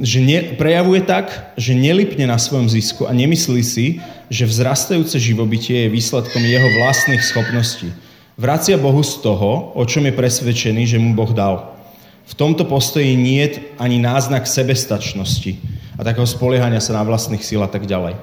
že 0.00 0.18
ne, 0.24 0.56
prejavuje 0.56 1.04
tak, 1.04 1.52
že 1.60 1.76
nelipne 1.76 2.24
na 2.24 2.40
svojom 2.40 2.72
zisku 2.72 3.04
a 3.04 3.12
nemyslí 3.12 3.60
si, 3.60 3.86
že 4.32 4.48
vzrastajúce 4.48 5.20
živobytie 5.20 5.84
je 5.84 5.92
výsledkom 5.92 6.40
jeho 6.40 6.68
vlastných 6.80 7.20
schopností. 7.20 7.92
Vracia 8.40 8.80
Bohu 8.80 9.04
z 9.04 9.20
toho, 9.20 9.76
o 9.76 9.84
čom 9.84 10.08
je 10.08 10.16
presvedčený, 10.16 10.88
že 10.88 10.96
mu 10.96 11.12
Boh 11.12 11.28
dal. 11.36 11.76
V 12.24 12.32
tomto 12.32 12.64
postoji 12.64 13.12
nie 13.12 13.44
je 13.44 13.68
ani 13.76 14.00
náznak 14.00 14.48
sebestačnosti 14.48 15.60
a 15.98 16.00
takého 16.00 16.24
spoliehania 16.24 16.80
sa 16.80 16.96
na 16.96 17.04
vlastných 17.04 17.44
síl 17.44 17.60
a 17.60 17.68
tak 17.68 17.84
ďalej. 17.84 18.16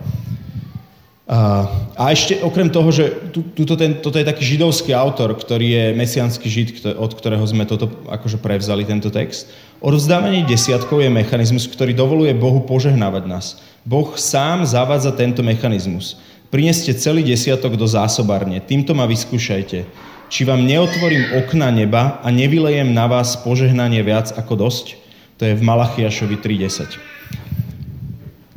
A, 1.27 2.07
ešte 2.15 2.39
okrem 2.39 2.71
toho, 2.71 2.87
že 2.87 3.11
tu, 3.35 3.43
tuto 3.51 3.75
ten, 3.75 3.99
toto 3.99 4.15
je 4.15 4.23
taký 4.23 4.47
židovský 4.55 4.95
autor, 4.95 5.35
ktorý 5.35 5.67
je 5.67 5.85
mesianský 5.91 6.47
žid, 6.47 6.67
od 6.95 7.11
ktorého 7.11 7.43
sme 7.43 7.67
toto 7.67 7.91
akože 8.07 8.39
prevzali, 8.39 8.87
tento 8.87 9.11
text. 9.11 9.51
Odvzdávanie 9.83 10.47
desiatkov 10.47 11.03
je 11.03 11.11
mechanizmus, 11.11 11.67
ktorý 11.67 11.91
dovoluje 11.91 12.31
Bohu 12.31 12.63
požehnávať 12.63 13.23
nás. 13.27 13.59
Boh 13.83 14.15
sám 14.15 14.63
zavádza 14.63 15.11
tento 15.11 15.43
mechanizmus. 15.43 16.15
Prineste 16.47 16.95
celý 16.95 17.27
desiatok 17.27 17.75
do 17.75 17.83
zásobárne, 17.83 18.63
týmto 18.63 18.95
ma 18.95 19.03
vyskúšajte. 19.03 19.83
Či 20.31 20.41
vám 20.47 20.63
neotvorím 20.63 21.43
okna 21.43 21.75
neba 21.75 22.23
a 22.23 22.27
nevylejem 22.31 22.87
na 22.95 23.03
vás 23.07 23.35
požehnanie 23.35 23.99
viac 23.99 24.31
ako 24.31 24.63
dosť? 24.63 24.95
To 25.39 25.43
je 25.43 25.59
v 25.59 25.63
Malachiašovi 25.63 26.39
3.10. 26.39 27.46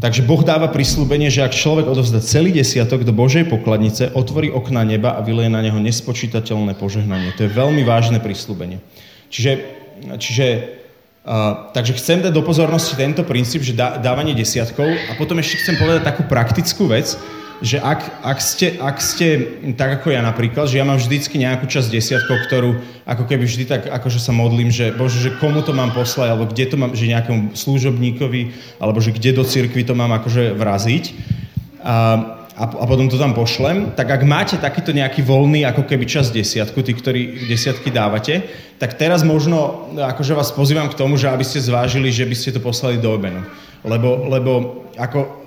Takže 0.01 0.25
Boh 0.25 0.41
dáva 0.41 0.73
prislúbenie, 0.73 1.29
že 1.29 1.45
ak 1.45 1.53
človek 1.53 1.85
odovzdá 1.85 2.25
celý 2.25 2.57
desiatok 2.57 3.05
do 3.05 3.13
Božej 3.13 3.45
pokladnice, 3.53 4.09
otvorí 4.17 4.49
okna 4.49 4.81
neba 4.81 5.13
a 5.13 5.21
vyleje 5.21 5.53
na 5.53 5.61
neho 5.61 5.77
nespočítateľné 5.77 6.73
požehnanie. 6.81 7.37
To 7.37 7.45
je 7.45 7.53
veľmi 7.53 7.85
vážne 7.85 8.17
prislúbenie. 8.17 8.81
Čiže, 9.29 9.53
čiže 10.17 10.47
Uh, 11.21 11.69
takže 11.77 12.01
chcem 12.01 12.25
dať 12.25 12.33
do 12.33 12.41
pozornosti 12.41 12.97
tento 12.97 13.21
princíp, 13.29 13.61
že 13.61 13.77
dá, 13.77 14.01
dávanie 14.01 14.33
desiatkov 14.33 14.89
a 14.89 15.13
potom 15.21 15.37
ešte 15.37 15.61
chcem 15.61 15.77
povedať 15.77 16.01
takú 16.01 16.25
praktickú 16.25 16.89
vec, 16.89 17.13
že 17.61 17.77
ak, 17.77 18.25
ak, 18.25 18.39
ste, 18.41 18.81
ak 18.81 18.97
ste 19.05 19.27
tak 19.77 20.01
ako 20.01 20.17
ja 20.17 20.25
napríklad, 20.25 20.65
že 20.65 20.81
ja 20.81 20.85
mám 20.89 20.97
vždycky 20.97 21.37
nejakú 21.37 21.69
časť 21.69 21.93
desiatkov, 21.93 22.49
ktorú 22.49 22.81
ako 23.05 23.25
keby 23.29 23.45
vždy 23.45 23.65
tak 23.69 23.83
akože 23.89 24.17
sa 24.17 24.33
modlím, 24.33 24.73
že 24.73 24.97
bože, 24.97 25.21
že 25.21 25.37
komu 25.37 25.61
to 25.61 25.77
mám 25.77 25.93
poslať, 25.93 26.33
alebo 26.33 26.49
kde 26.49 26.65
to 26.73 26.77
mám, 26.81 26.97
že 26.97 27.13
nejakému 27.13 27.53
služobníkovi, 27.53 28.43
alebo 28.81 28.99
že 29.05 29.13
kde 29.13 29.37
do 29.37 29.45
cirkvi 29.45 29.85
to 29.85 29.93
mám 29.93 30.13
akože 30.17 30.57
vraziť. 30.57 31.05
Uh, 31.81 32.41
a, 32.61 32.65
a 32.69 32.85
potom 32.85 33.09
to 33.09 33.17
tam 33.17 33.33
pošlem, 33.33 33.97
tak 33.97 34.13
ak 34.13 34.21
máte 34.29 34.61
takýto 34.61 34.93
nejaký 34.93 35.25
voľný 35.25 35.65
ako 35.65 35.89
keby 35.89 36.05
čas 36.05 36.29
desiatku, 36.29 36.85
tí, 36.85 36.93
ktorí 36.93 37.49
desiatky 37.49 37.89
dávate, 37.89 38.45
tak 38.77 39.01
teraz 39.01 39.25
možno 39.25 39.89
akože 39.97 40.37
vás 40.37 40.53
pozývam 40.53 40.93
k 40.93 40.99
tomu, 40.99 41.17
že 41.17 41.33
aby 41.33 41.41
ste 41.41 41.65
zvážili, 41.65 42.13
že 42.13 42.29
by 42.29 42.37
ste 42.37 42.53
to 42.53 42.61
poslali 42.61 43.01
do 43.01 43.17
obenu. 43.17 43.41
Lebo, 43.81 44.29
lebo 44.29 44.53
ako, 44.93 45.40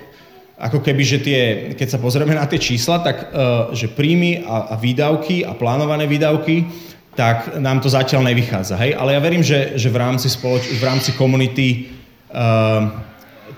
ako 0.63 0.79
keby, 0.79 1.03
že 1.03 1.19
tie, 1.19 1.41
keď 1.75 1.87
sa 1.91 1.99
pozrieme 1.99 2.31
na 2.31 2.47
tie 2.47 2.55
čísla, 2.55 3.03
tak 3.03 3.17
uh, 3.29 3.75
že 3.75 3.91
príjmy 3.91 4.47
a, 4.47 4.71
a 4.71 4.75
výdavky 4.79 5.43
a 5.43 5.51
plánované 5.51 6.07
výdavky, 6.07 6.71
tak 7.13 7.59
nám 7.59 7.83
to 7.83 7.91
zatiaľ 7.91 8.25
nevychádza. 8.31 8.79
Hej? 8.79 8.95
Ale 8.95 9.13
ja 9.13 9.21
verím, 9.21 9.43
že, 9.43 9.75
že 9.75 9.91
v 9.91 9.99
rámci, 9.99 10.31
spoloč- 10.31 10.71
v 10.71 10.83
rámci 10.83 11.11
komunity 11.13 11.93
uh, 12.31 12.89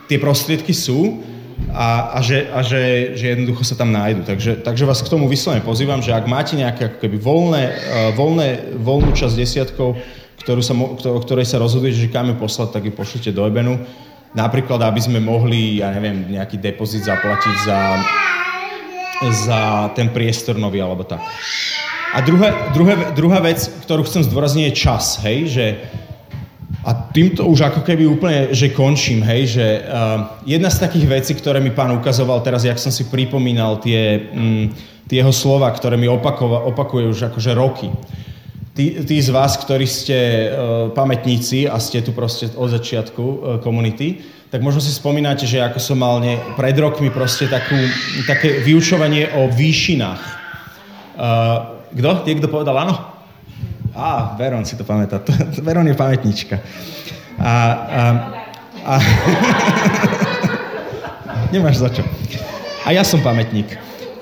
tie 0.09 0.17
prostriedky 0.17 0.73
sú 0.73 1.23
a, 1.71 2.17
a, 2.17 2.19
že, 2.19 2.51
a 2.51 2.59
že, 2.65 3.15
že 3.15 3.31
jednoducho 3.31 3.63
sa 3.63 3.79
tam 3.79 3.93
nájdu. 3.93 4.27
Takže, 4.27 4.59
takže 4.59 4.83
vás 4.83 4.99
k 4.99 5.07
tomu 5.07 5.29
vyslovene 5.31 5.63
pozývam, 5.63 6.03
že 6.03 6.11
ak 6.11 6.27
máte 6.27 6.57
nejaké 6.59 6.89
ako 6.91 6.97
keby 6.99 7.17
voľné, 7.21 7.63
uh, 7.69 8.11
voľné, 8.17 8.75
voľnú 8.81 9.13
časť 9.13 9.35
desiatkov, 9.37 9.95
ktorú 10.41 10.61
sa, 10.61 10.73
o 10.75 11.21
ktorej 11.21 11.47
sa 11.47 11.61
rozhodujete, 11.61 12.09
že 12.09 12.13
kam 12.13 12.33
ju 12.33 12.35
poslať, 12.35 12.75
tak 12.75 12.83
ju 12.85 12.93
pošlite 12.93 13.29
do 13.31 13.45
ebenu. 13.47 13.79
Napríklad, 14.33 14.81
aby 14.81 14.99
sme 14.99 15.19
mohli, 15.21 15.79
ja 15.83 15.93
neviem, 15.93 16.33
nejaký 16.33 16.57
depozit 16.59 17.05
zaplatiť 17.05 17.55
za, 17.67 17.79
za 19.45 19.61
ten 19.93 20.09
priestor 20.09 20.57
nový 20.57 20.81
alebo 20.81 21.05
tak. 21.05 21.21
A 22.15 22.23
druhé, 22.23 22.55
druhé, 22.71 22.93
druhá 23.11 23.43
vec, 23.43 23.59
ktorú 23.83 24.07
chcem 24.07 24.23
zdôrazniť, 24.23 24.63
je 24.71 24.73
čas, 24.73 25.19
hej, 25.23 25.39
že 25.51 25.65
a 26.85 26.93
týmto 26.93 27.49
už 27.49 27.65
ako 27.65 27.81
keby 27.81 28.05
úplne, 28.05 28.53
že 28.53 28.69
končím, 28.69 29.25
hej, 29.25 29.57
že 29.57 29.65
uh, 29.81 30.37
jedna 30.45 30.69
z 30.69 30.85
takých 30.85 31.05
vecí, 31.09 31.33
ktoré 31.33 31.57
mi 31.57 31.73
pán 31.73 31.89
ukazoval 31.97 32.45
teraz, 32.45 32.61
jak 32.61 32.77
som 32.77 32.93
si 32.93 33.09
pripomínal 33.09 33.81
tie, 33.81 34.29
um, 34.29 34.69
tie 35.09 35.25
jeho 35.25 35.33
slova, 35.33 35.65
ktoré 35.73 35.97
mi 35.97 36.05
opakova, 36.05 36.61
opakuje 36.69 37.09
už 37.09 37.33
akože 37.33 37.51
roky. 37.57 37.89
Tí, 38.75 39.07
tí 39.07 39.23
z 39.23 39.31
vás, 39.31 39.55
ktorí 39.55 39.87
ste 39.87 40.51
uh, 40.51 40.91
pamätníci 40.91 41.63
a 41.63 41.79
ste 41.79 42.03
tu 42.03 42.11
proste 42.11 42.51
od 42.59 42.67
začiatku 42.67 43.23
uh, 43.23 43.37
komunity, 43.63 44.19
tak 44.51 44.59
možno 44.59 44.83
si 44.83 44.91
spomínate, 44.91 45.47
že 45.47 45.63
ako 45.63 45.79
som 45.79 45.95
mal 45.95 46.19
ne, 46.19 46.35
pred 46.59 46.75
rokmi 46.75 47.07
proste 47.07 47.47
takú, 47.47 47.71
také 48.27 48.59
vyučovanie 48.67 49.31
o 49.39 49.47
výšinách. 49.47 50.19
Uh, 51.15 51.79
kto? 51.95 52.27
Niekto 52.27 52.51
povedal 52.51 52.75
áno? 52.75 52.99
Á, 53.95 54.35
Veron 54.35 54.67
si 54.67 54.75
to 54.75 54.83
pamätá. 54.83 55.23
Veron 55.63 55.87
je 55.87 55.95
pamätnička. 55.95 56.59
A, 57.39 57.47
a, 57.47 58.03
a 58.83 58.93
nemáš 61.55 61.79
za 61.79 61.95
čo. 61.95 62.03
A 62.83 62.91
ja 62.91 63.07
som 63.07 63.23
pamätník. 63.23 63.71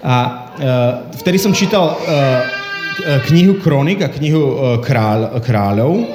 A 0.06 0.14
uh, 0.14 1.10
vtedy 1.26 1.42
som 1.42 1.58
čítal 1.58 1.98
uh, 1.98 2.62
knihu 3.30 3.58
Kronik 3.60 4.02
a 4.06 4.14
knihu 4.14 4.44
uh, 4.44 4.56
kráľ, 4.80 5.42
Kráľov 5.42 6.06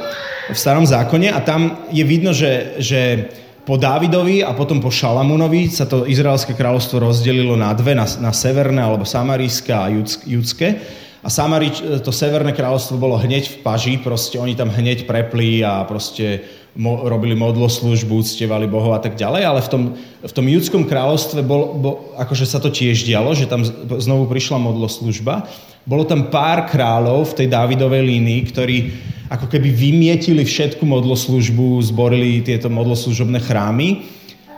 v 0.48 0.56
starom 0.56 0.86
zákone 0.88 1.28
a 1.28 1.44
tam 1.44 1.88
je 1.92 2.04
vidno, 2.06 2.32
že, 2.32 2.80
že 2.80 3.28
po 3.68 3.76
Dávidovi 3.76 4.40
a 4.40 4.56
potom 4.56 4.80
po 4.80 4.88
Šalamúnovi 4.88 5.68
sa 5.68 5.84
to 5.84 6.08
izraelské 6.08 6.56
kráľovstvo 6.56 7.04
rozdelilo 7.04 7.52
na 7.52 7.76
dve, 7.76 7.92
na, 7.92 8.08
na 8.16 8.32
severné 8.32 8.80
alebo 8.80 9.04
samarijské 9.04 9.72
a 9.76 9.92
judské. 10.24 10.80
A 11.20 11.28
Samari, 11.28 11.68
to 12.00 12.08
severné 12.08 12.56
kráľovstvo 12.56 12.96
bolo 12.96 13.20
hneď 13.20 13.50
v 13.50 13.56
paži, 13.60 14.00
proste 14.00 14.40
oni 14.40 14.56
tam 14.56 14.72
hneď 14.72 15.04
prepli 15.04 15.60
a 15.60 15.84
proste 15.84 16.46
mo, 16.78 17.04
robili 17.04 17.36
modloslužbu, 17.36 18.22
uctievali 18.22 18.70
Bohov 18.70 18.96
a 18.96 19.02
tak 19.02 19.18
ďalej, 19.18 19.42
ale 19.44 19.60
v 19.60 19.68
tom, 19.68 19.82
v 20.24 20.32
tom 20.32 20.46
judskom 20.48 20.86
kráľovstve 20.86 21.42
bol, 21.44 21.76
bol, 21.76 21.94
akože 22.16 22.46
sa 22.48 22.62
to 22.62 22.72
tiež 22.72 23.04
dialo, 23.04 23.34
že 23.34 23.50
tam 23.50 23.66
znovu 23.98 24.30
prišla 24.30 24.62
modloslužba. 24.62 25.44
Bolo 25.88 26.04
tam 26.04 26.28
pár 26.28 26.68
kráľov 26.68 27.32
v 27.32 27.36
tej 27.40 27.46
Dávidovej 27.48 28.04
línii, 28.04 28.40
ktorí 28.52 28.76
ako 29.32 29.48
keby 29.48 29.72
vymietili 29.72 30.44
všetku 30.44 30.84
modloslužbu, 30.84 31.80
zborili 31.80 32.44
tieto 32.44 32.68
modloslužobné 32.68 33.40
chrámy 33.40 34.04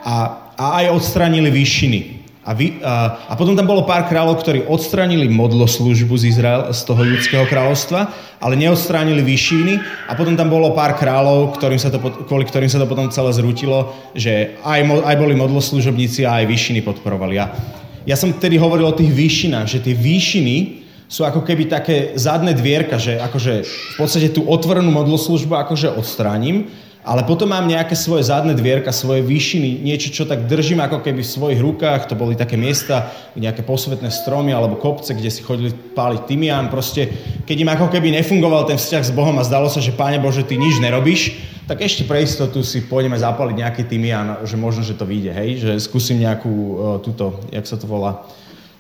a, 0.03 0.51
a 0.59 0.83
aj 0.83 0.90
odstranili 0.90 1.55
výšiny. 1.55 2.19
A, 2.43 2.51
vy, 2.51 2.83
a, 2.83 3.14
a 3.31 3.33
potom 3.38 3.55
tam 3.55 3.62
bolo 3.62 3.87
pár 3.87 4.11
kráľov, 4.11 4.43
ktorí 4.43 4.66
odstránili 4.66 5.31
modloslužbu 5.31 6.19
z, 6.19 6.35
Izrael, 6.35 6.75
z 6.75 6.83
toho 6.83 6.99
judského 7.07 7.47
kráľovstva, 7.47 8.11
ale 8.43 8.59
neodstránili 8.59 9.23
výšiny. 9.23 9.79
A 10.11 10.19
potom 10.19 10.35
tam 10.35 10.51
bolo 10.51 10.75
pár 10.75 10.99
kráľov, 10.99 11.55
ktorým 11.55 11.79
sa 11.79 11.95
to, 11.95 12.03
kvôli 12.27 12.43
ktorým 12.43 12.66
sa 12.66 12.83
to 12.83 12.90
potom 12.90 13.07
celé 13.07 13.31
zrútilo, 13.31 13.95
že 14.19 14.59
aj, 14.66 14.83
aj 15.07 15.14
boli 15.14 15.38
modloslužobníci 15.38 16.27
a 16.27 16.43
aj 16.43 16.51
výšiny 16.51 16.83
podporovali. 16.83 17.38
A 17.38 17.55
ja 18.03 18.19
som 18.19 18.35
tedy 18.35 18.59
hovoril 18.59 18.90
o 18.90 18.99
tých 18.99 19.14
výšinách, 19.14 19.71
že 19.71 19.79
tie 19.79 19.95
výšiny 19.95 20.81
sú 21.11 21.27
ako 21.27 21.42
keby 21.42 21.66
také 21.66 22.14
zadné 22.14 22.55
dvierka, 22.55 22.94
že 22.94 23.18
akože 23.18 23.66
v 23.66 23.96
podstate 23.99 24.31
tú 24.31 24.46
otvorenú 24.46 24.94
modloslužbu 24.94 25.59
akože 25.59 25.90
odstránim, 25.99 26.70
ale 27.01 27.25
potom 27.25 27.49
mám 27.49 27.64
nejaké 27.64 27.96
svoje 27.96 28.29
zadné 28.29 28.53
dvierka, 28.53 28.92
svoje 28.92 29.25
výšiny, 29.25 29.83
niečo, 29.83 30.12
čo 30.12 30.29
tak 30.29 30.44
držím 30.46 30.85
ako 30.85 31.01
keby 31.01 31.25
v 31.25 31.33
svojich 31.33 31.61
rukách. 31.64 32.07
To 32.07 32.14
boli 32.14 32.37
také 32.37 32.61
miesta, 32.61 33.11
nejaké 33.35 33.64
posvetné 33.64 34.12
stromy 34.12 34.53
alebo 34.53 34.77
kopce, 34.77 35.16
kde 35.16 35.33
si 35.33 35.40
chodili 35.40 35.73
páliť 35.73 36.29
tymián. 36.29 36.68
Proste, 36.68 37.09
keď 37.49 37.57
im 37.57 37.73
ako 37.73 37.88
keby 37.88 38.12
nefungoval 38.20 38.68
ten 38.68 38.77
vzťah 38.77 39.03
s 39.11 39.16
Bohom 39.16 39.35
a 39.40 39.49
zdalo 39.49 39.73
sa, 39.73 39.81
že 39.81 39.96
Páne 39.96 40.20
Bože, 40.20 40.44
ty 40.44 40.61
nič 40.61 40.77
nerobíš, 40.77 41.40
tak 41.64 41.81
ešte 41.81 42.05
pre 42.05 42.20
istotu 42.20 42.61
si 42.61 42.85
pôjdeme 42.85 43.16
zapaliť 43.16 43.57
nejaký 43.57 43.83
tymián, 43.88 44.44
že 44.44 44.61
možno, 44.61 44.85
že 44.85 44.92
to 44.92 45.09
vyjde, 45.09 45.33
hej? 45.33 45.51
Že 45.57 45.73
skúsim 45.81 46.20
nejakú 46.20 46.53
uh, 46.53 46.75
túto, 47.01 47.40
jak 47.49 47.64
sa 47.64 47.81
to 47.81 47.88
volá, 47.88 48.29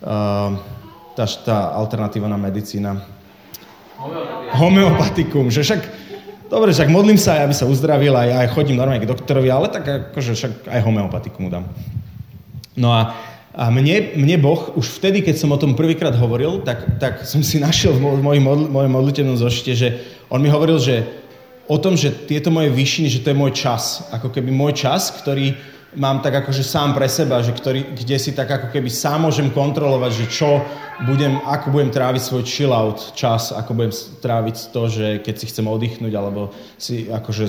uh, 0.04 0.60
tá, 1.20 1.28
tá 1.44 1.58
alternatívna 1.76 2.40
medicína. 2.40 3.04
Homeopatikum. 4.56 5.52
Že 5.52 5.60
však 5.60 5.80
dobre, 6.48 6.72
však 6.72 6.88
modlím 6.88 7.20
sa 7.20 7.44
aby 7.44 7.52
sa 7.52 7.68
uzdravil, 7.68 8.16
aj, 8.16 8.28
aj 8.40 8.48
chodím 8.56 8.80
normálne 8.80 9.04
k 9.04 9.10
doktorovi, 9.12 9.52
ale 9.52 9.68
tak 9.68 9.84
akože 9.84 10.32
však 10.32 10.52
aj 10.72 10.80
homeopatiku 10.80 11.36
mu 11.44 11.52
dám. 11.52 11.68
No 12.80 12.96
a, 12.96 13.12
a 13.52 13.68
mne, 13.68 14.16
mne 14.16 14.40
Boh, 14.40 14.72
už 14.72 14.96
vtedy, 14.96 15.20
keď 15.20 15.36
som 15.36 15.52
o 15.52 15.60
tom 15.60 15.76
prvýkrát 15.76 16.16
hovoril, 16.16 16.64
tak, 16.64 16.96
tak 16.96 17.28
som 17.28 17.44
si 17.44 17.60
našiel 17.60 17.92
v 18.00 18.24
mojej 18.24 18.40
modl, 18.40 18.72
modlitevnom 18.72 19.36
zošite, 19.36 19.72
že 19.76 19.88
on 20.32 20.40
mi 20.40 20.48
hovoril, 20.48 20.80
že 20.80 21.04
o 21.68 21.76
tom, 21.76 21.94
že 21.94 22.10
tieto 22.10 22.48
moje 22.48 22.72
výšiny, 22.72 23.12
že 23.12 23.20
to 23.20 23.30
je 23.30 23.36
môj 23.36 23.52
čas. 23.52 24.08
Ako 24.10 24.32
keby 24.32 24.48
môj 24.48 24.80
čas, 24.80 25.12
ktorý, 25.12 25.54
mám 25.98 26.22
tak 26.22 26.46
akože 26.46 26.62
sám 26.62 26.94
pre 26.94 27.10
seba, 27.10 27.42
že 27.42 27.50
ktorý, 27.50 27.98
kde 27.98 28.16
si 28.22 28.30
tak 28.30 28.46
ako 28.46 28.70
keby 28.70 28.86
sám 28.86 29.26
môžem 29.26 29.50
kontrolovať, 29.50 30.12
že 30.22 30.26
čo 30.30 30.62
budem, 31.02 31.42
ako 31.42 31.74
budem 31.74 31.90
tráviť 31.90 32.22
svoj 32.22 32.42
chill 32.46 32.70
out 32.70 33.16
čas, 33.18 33.50
ako 33.50 33.74
budem 33.74 33.92
tráviť 34.22 34.56
to, 34.70 34.82
že 34.86 35.06
keď 35.24 35.34
si 35.34 35.48
chcem 35.50 35.66
oddychnúť, 35.66 36.12
alebo 36.14 36.54
si 36.78 37.10
akože 37.10 37.46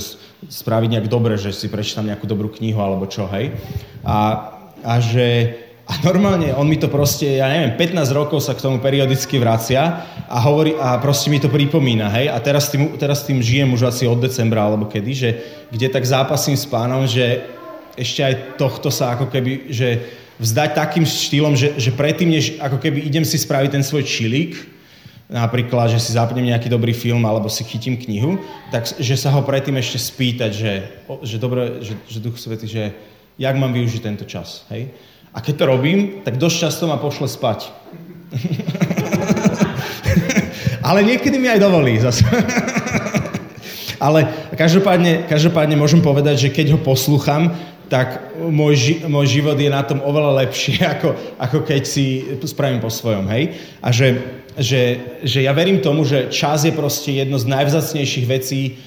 spraviť 0.50 0.90
nejak 0.98 1.08
dobre, 1.12 1.38
že 1.38 1.54
si 1.54 1.70
prečítam 1.70 2.08
nejakú 2.08 2.26
dobrú 2.26 2.50
knihu, 2.50 2.82
alebo 2.82 3.06
čo, 3.06 3.30
hej. 3.30 3.54
A, 4.02 4.50
a 4.82 4.94
že 4.98 5.58
a 5.92 6.00
normálne 6.08 6.56
on 6.56 6.72
mi 6.72 6.80
to 6.80 6.88
proste, 6.88 7.44
ja 7.44 7.52
neviem, 7.52 7.76
15 7.76 8.08
rokov 8.16 8.40
sa 8.40 8.56
k 8.56 8.64
tomu 8.64 8.80
periodicky 8.80 9.36
vracia 9.36 10.08
a 10.32 10.38
hovorí, 10.40 10.72
a 10.80 10.96
proste 11.04 11.28
mi 11.28 11.38
to 11.38 11.52
pripomína, 11.52 12.10
hej. 12.16 12.32
A 12.32 12.42
teraz 12.42 12.72
tým, 12.72 12.96
teraz 12.98 13.22
tým 13.28 13.44
žijem 13.44 13.70
už 13.76 13.92
asi 13.92 14.08
od 14.08 14.18
decembra, 14.18 14.66
alebo 14.66 14.88
kedy, 14.88 15.12
že 15.12 15.30
kde 15.70 15.92
tak 15.92 16.08
zápasím 16.08 16.56
s 16.56 16.66
pánom, 16.66 17.04
že 17.04 17.44
ešte 17.96 18.24
aj 18.24 18.34
tohto 18.56 18.92
sa 18.92 19.16
ako 19.16 19.28
keby, 19.28 19.74
že 19.74 20.00
vzdať 20.42 20.70
takým 20.74 21.06
štýlom, 21.06 21.54
že, 21.54 21.78
že 21.78 21.94
predtým, 21.94 22.34
než 22.34 22.58
ako 22.58 22.82
keby 22.82 23.06
idem 23.06 23.22
si 23.22 23.38
spraviť 23.38 23.78
ten 23.78 23.86
svoj 23.86 24.08
čilík, 24.08 24.58
napríklad, 25.32 25.96
že 25.96 26.04
si 26.04 26.18
zapnem 26.18 26.44
nejaký 26.44 26.68
dobrý 26.68 26.92
film 26.92 27.24
alebo 27.24 27.48
si 27.48 27.64
chytím 27.64 27.96
knihu, 27.96 28.36
tak 28.74 28.90
že 29.00 29.16
sa 29.16 29.32
ho 29.32 29.46
predtým 29.46 29.80
ešte 29.80 30.02
spýtať, 30.02 30.52
že, 30.52 30.74
že 31.24 31.38
dobre, 31.40 31.80
že, 31.80 31.96
že 32.10 32.20
Duch 32.20 32.36
Svety, 32.36 32.68
že 32.68 32.92
jak 33.40 33.56
mám 33.56 33.72
využiť 33.72 34.02
tento 34.04 34.28
čas, 34.28 34.68
hej? 34.74 34.92
A 35.32 35.40
keď 35.40 35.64
to 35.64 35.72
robím, 35.72 36.20
tak 36.28 36.36
dosť 36.36 36.68
často 36.68 36.92
ma 36.92 37.00
pošle 37.00 37.32
spať. 37.32 37.72
Ale 40.88 41.08
niekedy 41.08 41.40
mi 41.40 41.48
aj 41.48 41.64
dovolí 41.64 41.96
zase. 42.04 42.28
Ale 44.04 44.28
každopádne, 44.60 45.32
každopádne 45.32 45.80
môžem 45.80 46.04
povedať, 46.04 46.48
že 46.48 46.50
keď 46.52 46.76
ho 46.76 46.80
poslúcham, 46.84 47.56
tak 47.92 48.40
môj, 48.40 48.74
ži, 48.80 48.96
môj 49.04 49.28
život 49.28 49.60
je 49.60 49.68
na 49.68 49.84
tom 49.84 50.00
oveľa 50.00 50.48
lepšie, 50.48 50.80
ako, 50.96 51.12
ako 51.36 51.58
keď 51.68 51.84
si 51.84 52.24
spravím 52.48 52.80
po 52.80 52.88
svojom, 52.88 53.28
hej? 53.28 53.60
A 53.84 53.92
že, 53.92 54.16
že, 54.56 54.82
že 55.28 55.44
ja 55.44 55.52
verím 55.52 55.84
tomu, 55.84 56.08
že 56.08 56.32
čas 56.32 56.64
je 56.64 56.72
proste 56.72 57.12
jedno 57.20 57.36
z 57.36 57.52
najvzácnejších 57.52 58.26
vecí, 58.32 58.80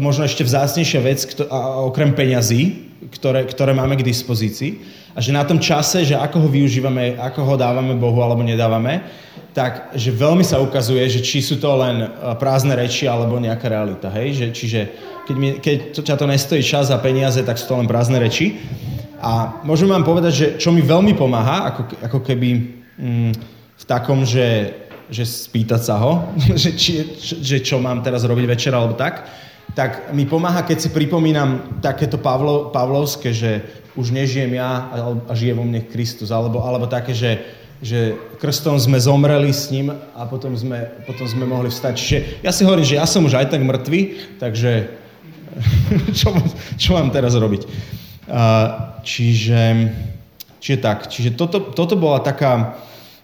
možno 0.00 0.24
ešte 0.24 0.40
vzácnejšia 0.40 1.00
vec, 1.04 1.20
kto, 1.36 1.44
a, 1.52 1.84
okrem 1.84 2.16
peňazí, 2.16 2.88
ktoré, 3.12 3.44
ktoré 3.44 3.76
máme 3.76 4.00
k 4.00 4.08
dispozícii. 4.08 4.80
A 5.12 5.20
že 5.20 5.36
na 5.36 5.44
tom 5.44 5.60
čase, 5.60 6.08
že 6.08 6.16
ako 6.16 6.44
ho 6.44 6.48
využívame, 6.48 7.20
ako 7.20 7.44
ho 7.44 7.54
dávame 7.60 7.92
Bohu 7.92 8.24
alebo 8.24 8.40
nedávame, 8.40 9.04
tak 9.52 9.96
že 9.96 10.12
veľmi 10.12 10.44
sa 10.44 10.60
ukazuje, 10.60 11.00
že 11.08 11.20
či 11.24 11.40
sú 11.40 11.56
to 11.56 11.72
len 11.76 12.08
prázdne 12.36 12.76
reči 12.76 13.08
alebo 13.08 13.40
nejaká 13.40 13.68
realita. 13.68 14.12
Hej? 14.12 14.36
Že, 14.36 14.46
čiže 14.52 14.80
keď, 15.26 15.36
mi, 15.36 15.48
keď 15.58 15.98
ťa 15.98 16.16
to 16.16 16.26
nestojí 16.30 16.62
čas 16.62 16.94
a 16.94 17.02
peniaze, 17.02 17.42
tak 17.42 17.58
sú 17.58 17.66
to 17.66 17.78
len 17.82 17.90
prázdne 17.90 18.22
reči. 18.22 18.62
A 19.18 19.60
môžem 19.66 19.90
vám 19.90 20.06
povedať, 20.06 20.32
že 20.32 20.46
čo 20.62 20.70
mi 20.70 20.86
veľmi 20.86 21.18
pomáha, 21.18 21.74
ako, 21.74 21.82
ako 22.06 22.18
keby 22.22 22.48
mm, 22.94 23.32
v 23.76 23.84
takom, 23.84 24.22
že, 24.22 24.70
že 25.10 25.26
spýtať 25.26 25.80
sa 25.82 25.98
ho, 25.98 26.30
že, 26.62 26.78
či, 26.78 27.18
že 27.42 27.58
čo 27.58 27.82
mám 27.82 28.06
teraz 28.06 28.22
robiť 28.22 28.46
večer 28.46 28.72
alebo 28.72 28.94
tak, 28.94 29.26
tak 29.74 30.14
mi 30.14 30.24
pomáha, 30.24 30.62
keď 30.62 30.78
si 30.78 30.88
pripomínam 30.94 31.82
takéto 31.82 32.16
Pavlo, 32.16 32.70
pavlovské, 32.70 33.34
že 33.34 33.66
už 33.98 34.14
nežijem 34.14 34.56
ja 34.56 34.88
a 35.26 35.32
žije 35.34 35.52
vo 35.56 35.64
mne 35.66 35.84
Kristus, 35.90 36.30
alebo, 36.30 36.62
alebo 36.62 36.86
také, 36.86 37.12
že 37.12 37.42
že 37.82 38.16
krstom 38.40 38.80
sme 38.80 38.96
zomreli 38.96 39.52
s 39.52 39.68
ním 39.68 39.92
a 39.92 40.24
potom 40.24 40.56
sme, 40.56 40.88
potom 41.04 41.28
sme 41.28 41.44
mohli 41.44 41.68
vstať. 41.68 41.92
Čiže 41.92 42.18
ja 42.40 42.48
si 42.48 42.64
hovorím, 42.64 42.88
že 42.88 42.96
ja 42.96 43.04
som 43.04 43.20
už 43.20 43.36
aj 43.36 43.52
tak 43.52 43.60
mŕtvý, 43.60 44.00
takže 44.40 44.88
čo, 46.18 46.34
čo 46.76 46.90
mám 46.96 47.08
teraz 47.10 47.32
robiť? 47.36 47.62
Uh, 48.26 48.98
čiže, 49.06 49.92
čiže 50.58 50.78
tak, 50.82 51.06
čiže 51.06 51.38
toto, 51.38 51.72
toto 51.72 51.94
bola 51.94 52.18
taká, 52.20 52.74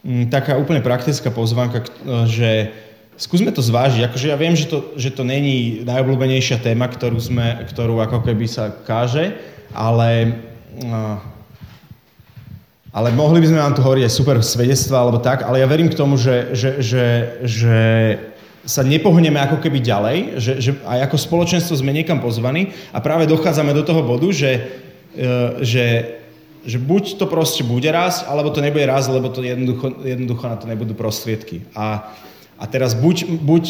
m, 0.06 0.30
taká 0.30 0.54
úplne 0.56 0.80
praktická 0.80 1.34
pozvánka, 1.34 1.82
že 2.30 2.70
skúsme 3.18 3.50
to 3.50 3.60
zvážiť. 3.62 4.06
Akože 4.08 4.30
ja 4.30 4.38
viem, 4.38 4.54
že 4.54 4.70
to, 4.70 4.94
že 4.94 5.10
to 5.10 5.26
není 5.26 5.82
najobľúbenejšia 5.82 6.62
téma, 6.62 6.86
ktorú, 6.86 7.18
sme, 7.18 7.66
ktorú 7.66 7.98
ako 7.98 8.22
keby 8.22 8.46
sa 8.46 8.70
káže, 8.70 9.34
ale 9.74 10.38
ale 12.92 13.08
mohli 13.12 13.40
by 13.40 13.48
sme 13.48 13.60
vám 13.60 13.74
tu 13.76 13.80
hovoriť 13.80 14.04
aj 14.04 14.12
super 14.12 14.36
svedectva 14.44 15.00
alebo 15.00 15.18
tak, 15.20 15.48
ale 15.48 15.64
ja 15.64 15.68
verím 15.68 15.88
k 15.88 15.96
tomu, 15.96 16.20
že, 16.20 16.52
že, 16.52 16.70
že, 16.84 17.06
že 17.40 17.76
sa 18.62 18.87
nepohneme 18.87 19.42
ako 19.42 19.59
keby 19.59 19.83
ďalej, 19.83 20.18
že, 20.38 20.53
že 20.62 20.70
aj 20.87 21.11
ako 21.11 21.16
spoločenstvo 21.18 21.75
sme 21.75 21.90
niekam 21.90 22.22
pozvaní 22.22 22.70
a 22.94 23.03
práve 23.03 23.27
dochádzame 23.27 23.75
do 23.75 23.83
toho 23.83 24.07
bodu, 24.07 24.31
že, 24.31 24.51
e, 25.18 25.29
že, 25.66 25.87
že 26.62 26.79
buď 26.79 27.18
to 27.18 27.27
proste 27.27 27.66
bude 27.66 27.90
rásť, 27.90 28.31
alebo 28.31 28.55
to 28.55 28.62
nebude 28.62 28.87
rásť, 28.87 29.18
lebo 29.18 29.35
to 29.35 29.42
jednoducho, 29.42 30.07
jednoducho 30.07 30.44
na 30.46 30.57
to 30.59 30.70
nebudú 30.70 30.94
prostriedky. 30.94 31.66
A, 31.75 32.14
a 32.55 32.64
teraz 32.70 32.94
buď, 32.94 33.27
buď 33.42 33.62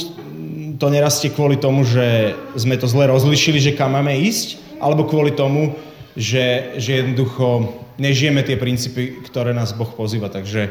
to 0.77 0.87
nerastie 0.93 1.33
kvôli 1.33 1.57
tomu, 1.57 1.89
že 1.89 2.37
sme 2.53 2.77
to 2.77 2.85
zle 2.85 3.09
rozlišili, 3.09 3.57
že 3.65 3.73
kam 3.73 3.97
máme 3.97 4.13
ísť, 4.29 4.61
alebo 4.77 5.09
kvôli 5.09 5.33
tomu, 5.33 5.73
že, 6.13 6.77
že 6.77 7.01
jednoducho 7.01 7.73
nežijeme 7.97 8.45
tie 8.45 8.61
princípy, 8.61 9.25
ktoré 9.25 9.57
nás 9.57 9.73
Boh 9.73 9.89
pozýva. 9.89 10.29
Takže, 10.29 10.69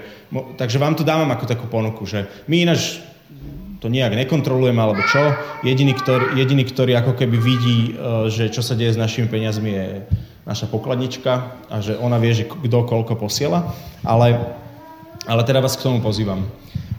takže 0.58 0.78
vám 0.78 0.94
to 0.94 1.02
dávam 1.02 1.30
ako 1.34 1.50
takú 1.50 1.66
ponuku, 1.66 2.06
že 2.06 2.30
my 2.46 2.70
ináč 2.70 3.02
to 3.82 3.90
nejak 3.90 4.14
nekontrolujeme 4.14 4.78
alebo 4.78 5.02
čo. 5.10 5.34
Jediný 5.66 5.98
ktorý, 5.98 6.38
jediný, 6.38 6.64
ktorý 6.70 6.94
ako 7.02 7.18
keby 7.18 7.38
vidí, 7.42 7.80
e, 7.98 8.30
že 8.30 8.54
čo 8.54 8.62
sa 8.62 8.78
deje 8.78 8.94
s 8.94 9.02
našimi 9.02 9.26
peniazmi 9.26 9.74
je 9.74 9.88
naša 10.46 10.70
pokladnička 10.70 11.58
a 11.66 11.76
že 11.82 11.98
ona 11.98 12.22
vie, 12.22 12.32
že 12.38 12.46
kto 12.46 12.86
koľko 12.86 13.18
posiela. 13.18 13.74
Ale, 14.06 14.38
ale 15.26 15.42
teda 15.42 15.66
vás 15.66 15.74
k 15.74 15.86
tomu 15.90 15.98
pozývam. 15.98 16.46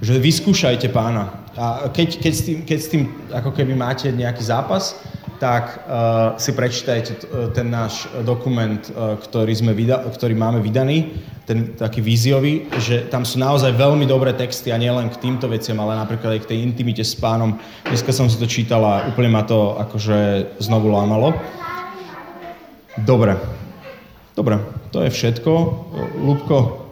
Že 0.02 0.18
vyskúšajte 0.18 0.90
pána. 0.90 1.46
A 1.54 1.86
keď, 1.94 2.18
keď, 2.18 2.32
s 2.34 2.42
tým, 2.42 2.58
keď 2.66 2.78
s 2.82 2.88
tým 2.90 3.02
ako 3.30 3.54
keby 3.54 3.78
máte 3.78 4.10
nejaký 4.10 4.42
zápas, 4.42 4.98
tak 5.42 5.82
uh, 5.90 6.38
si 6.38 6.54
prečítajte 6.54 7.12
t- 7.18 7.26
e, 7.26 7.50
ten 7.50 7.66
náš 7.66 8.06
dokument, 8.22 8.78
uh, 8.94 9.18
ktorý, 9.18 9.50
sme 9.50 9.74
vyda- 9.74 10.06
ktorý 10.06 10.38
máme 10.38 10.62
vydaný, 10.62 11.18
ten 11.42 11.74
taký 11.74 11.98
víziový, 11.98 12.70
že 12.78 13.10
tam 13.10 13.26
sú 13.26 13.42
naozaj 13.42 13.74
veľmi 13.74 14.06
dobré 14.06 14.38
texty 14.38 14.70
a 14.70 14.78
nielen 14.78 15.10
k 15.10 15.18
týmto 15.18 15.50
veciam, 15.50 15.82
ale 15.82 15.98
napríklad 15.98 16.38
aj 16.38 16.46
k 16.46 16.50
tej 16.54 16.58
intimite 16.62 17.02
s 17.02 17.18
pánom. 17.18 17.58
Dneska 17.82 18.14
som 18.14 18.30
si 18.30 18.38
to 18.38 18.46
čítal 18.46 18.86
a 18.86 19.10
úplne 19.10 19.34
ma 19.34 19.42
to 19.42 19.74
akože 19.82 20.46
znovu 20.62 20.94
lámalo. 20.94 21.34
Dobre. 23.02 23.34
Dobre, 24.38 24.62
to 24.94 25.02
je 25.02 25.10
všetko. 25.10 25.50
Lúbko, 26.22 26.86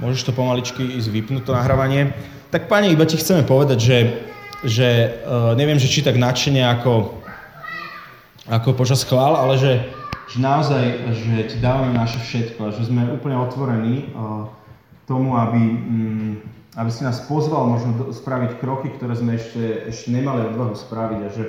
môžeš 0.00 0.24
to 0.24 0.32
pomaličky 0.32 0.88
ísť 0.96 1.12
vypnúť, 1.12 1.44
to 1.44 1.52
nahrávanie. 1.52 2.16
Tak 2.48 2.64
pani, 2.64 2.96
iba 2.96 3.04
ti 3.04 3.20
chceme 3.20 3.44
povedať, 3.44 3.76
že, 3.76 3.98
že 4.64 4.88
uh, 5.28 5.52
neviem, 5.52 5.76
že 5.76 5.92
či 5.92 6.00
tak 6.00 6.16
nadšenie 6.16 6.64
ako 6.64 7.21
ako 8.50 8.74
počas 8.74 9.06
chvál, 9.06 9.38
ale 9.38 9.54
že, 9.58 9.72
že 10.26 10.38
naozaj, 10.42 11.14
že 11.14 11.34
ti 11.54 11.56
dávame 11.62 11.94
naše 11.94 12.18
všetko 12.18 12.74
že 12.74 12.90
sme 12.90 13.14
úplne 13.14 13.38
otvorení 13.38 14.10
uh, 14.14 14.50
tomu, 15.06 15.38
aby, 15.38 15.62
um, 15.62 16.32
aby 16.74 16.90
si 16.90 17.06
nás 17.06 17.22
pozval 17.30 17.70
možno 17.70 17.90
do, 17.98 18.04
spraviť 18.10 18.58
kroky, 18.58 18.90
ktoré 18.98 19.14
sme 19.14 19.38
ešte, 19.38 19.86
ešte 19.86 20.08
nemali 20.10 20.50
odvahu 20.50 20.74
spraviť 20.74 21.20
a 21.22 21.28
že, 21.30 21.44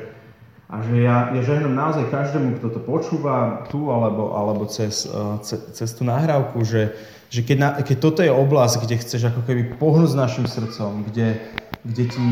a 0.69 0.75
že 0.85 0.95
ja, 1.01 1.17
ja 1.33 1.41
žehnám 1.41 1.73
naozaj 1.73 2.13
každému, 2.13 2.61
kto 2.61 2.67
to 2.77 2.79
počúva 2.81 3.65
tu 3.73 3.89
alebo, 3.89 4.37
alebo 4.37 4.69
cez, 4.69 5.09
uh, 5.09 5.41
ce, 5.41 5.57
cez 5.73 5.89
tú 5.97 6.05
nahrávku, 6.05 6.61
že, 6.61 6.93
že 7.33 7.41
keď, 7.41 7.57
na, 7.57 7.69
keď 7.81 7.97
toto 7.97 8.21
je 8.21 8.29
oblasť, 8.29 8.85
kde 8.85 9.01
chceš 9.01 9.33
ako 9.33 9.41
keby 9.49 9.81
pohnúť 9.81 10.13
s 10.13 10.19
našim 10.19 10.45
srdcom, 10.45 11.09
kde, 11.09 11.41
kde 11.83 12.05
ti, 12.07 12.25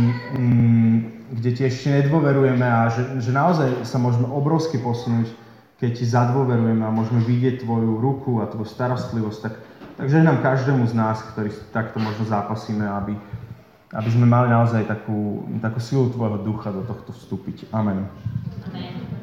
kde 1.35 1.49
ti 1.51 1.61
ešte 1.67 1.91
nedôverujeme 1.91 2.63
a 2.63 2.87
že, 2.87 3.03
že 3.19 3.31
naozaj 3.35 3.83
sa 3.83 3.99
môžeme 3.99 4.27
obrovsky 4.31 4.79
posunúť, 4.79 5.27
keď 5.75 5.91
ti 5.97 6.05
zadôverujeme 6.07 6.83
a 6.85 6.93
môžeme 6.93 7.19
vidieť 7.25 7.67
tvoju 7.67 7.99
ruku 7.99 8.39
a 8.39 8.47
tvoju 8.47 8.69
starostlivosť, 8.69 9.39
tak, 9.43 9.53
takže 9.99 10.23
nám 10.23 10.39
každému 10.39 10.87
z 10.87 10.93
nás, 10.95 11.19
ktorý 11.35 11.51
takto 11.75 11.99
možno 11.99 12.23
zápasíme, 12.31 12.85
aby, 12.85 13.13
aby 13.91 14.09
sme 14.13 14.23
mali 14.29 14.47
naozaj 14.53 14.87
takú, 14.87 15.43
takú 15.59 15.79
silu 15.83 16.07
tvojho 16.13 16.39
ducha 16.47 16.71
do 16.71 16.87
tohto 16.87 17.11
vstúpiť. 17.11 17.67
Amen. 17.75 18.07
Amen. 18.71 19.10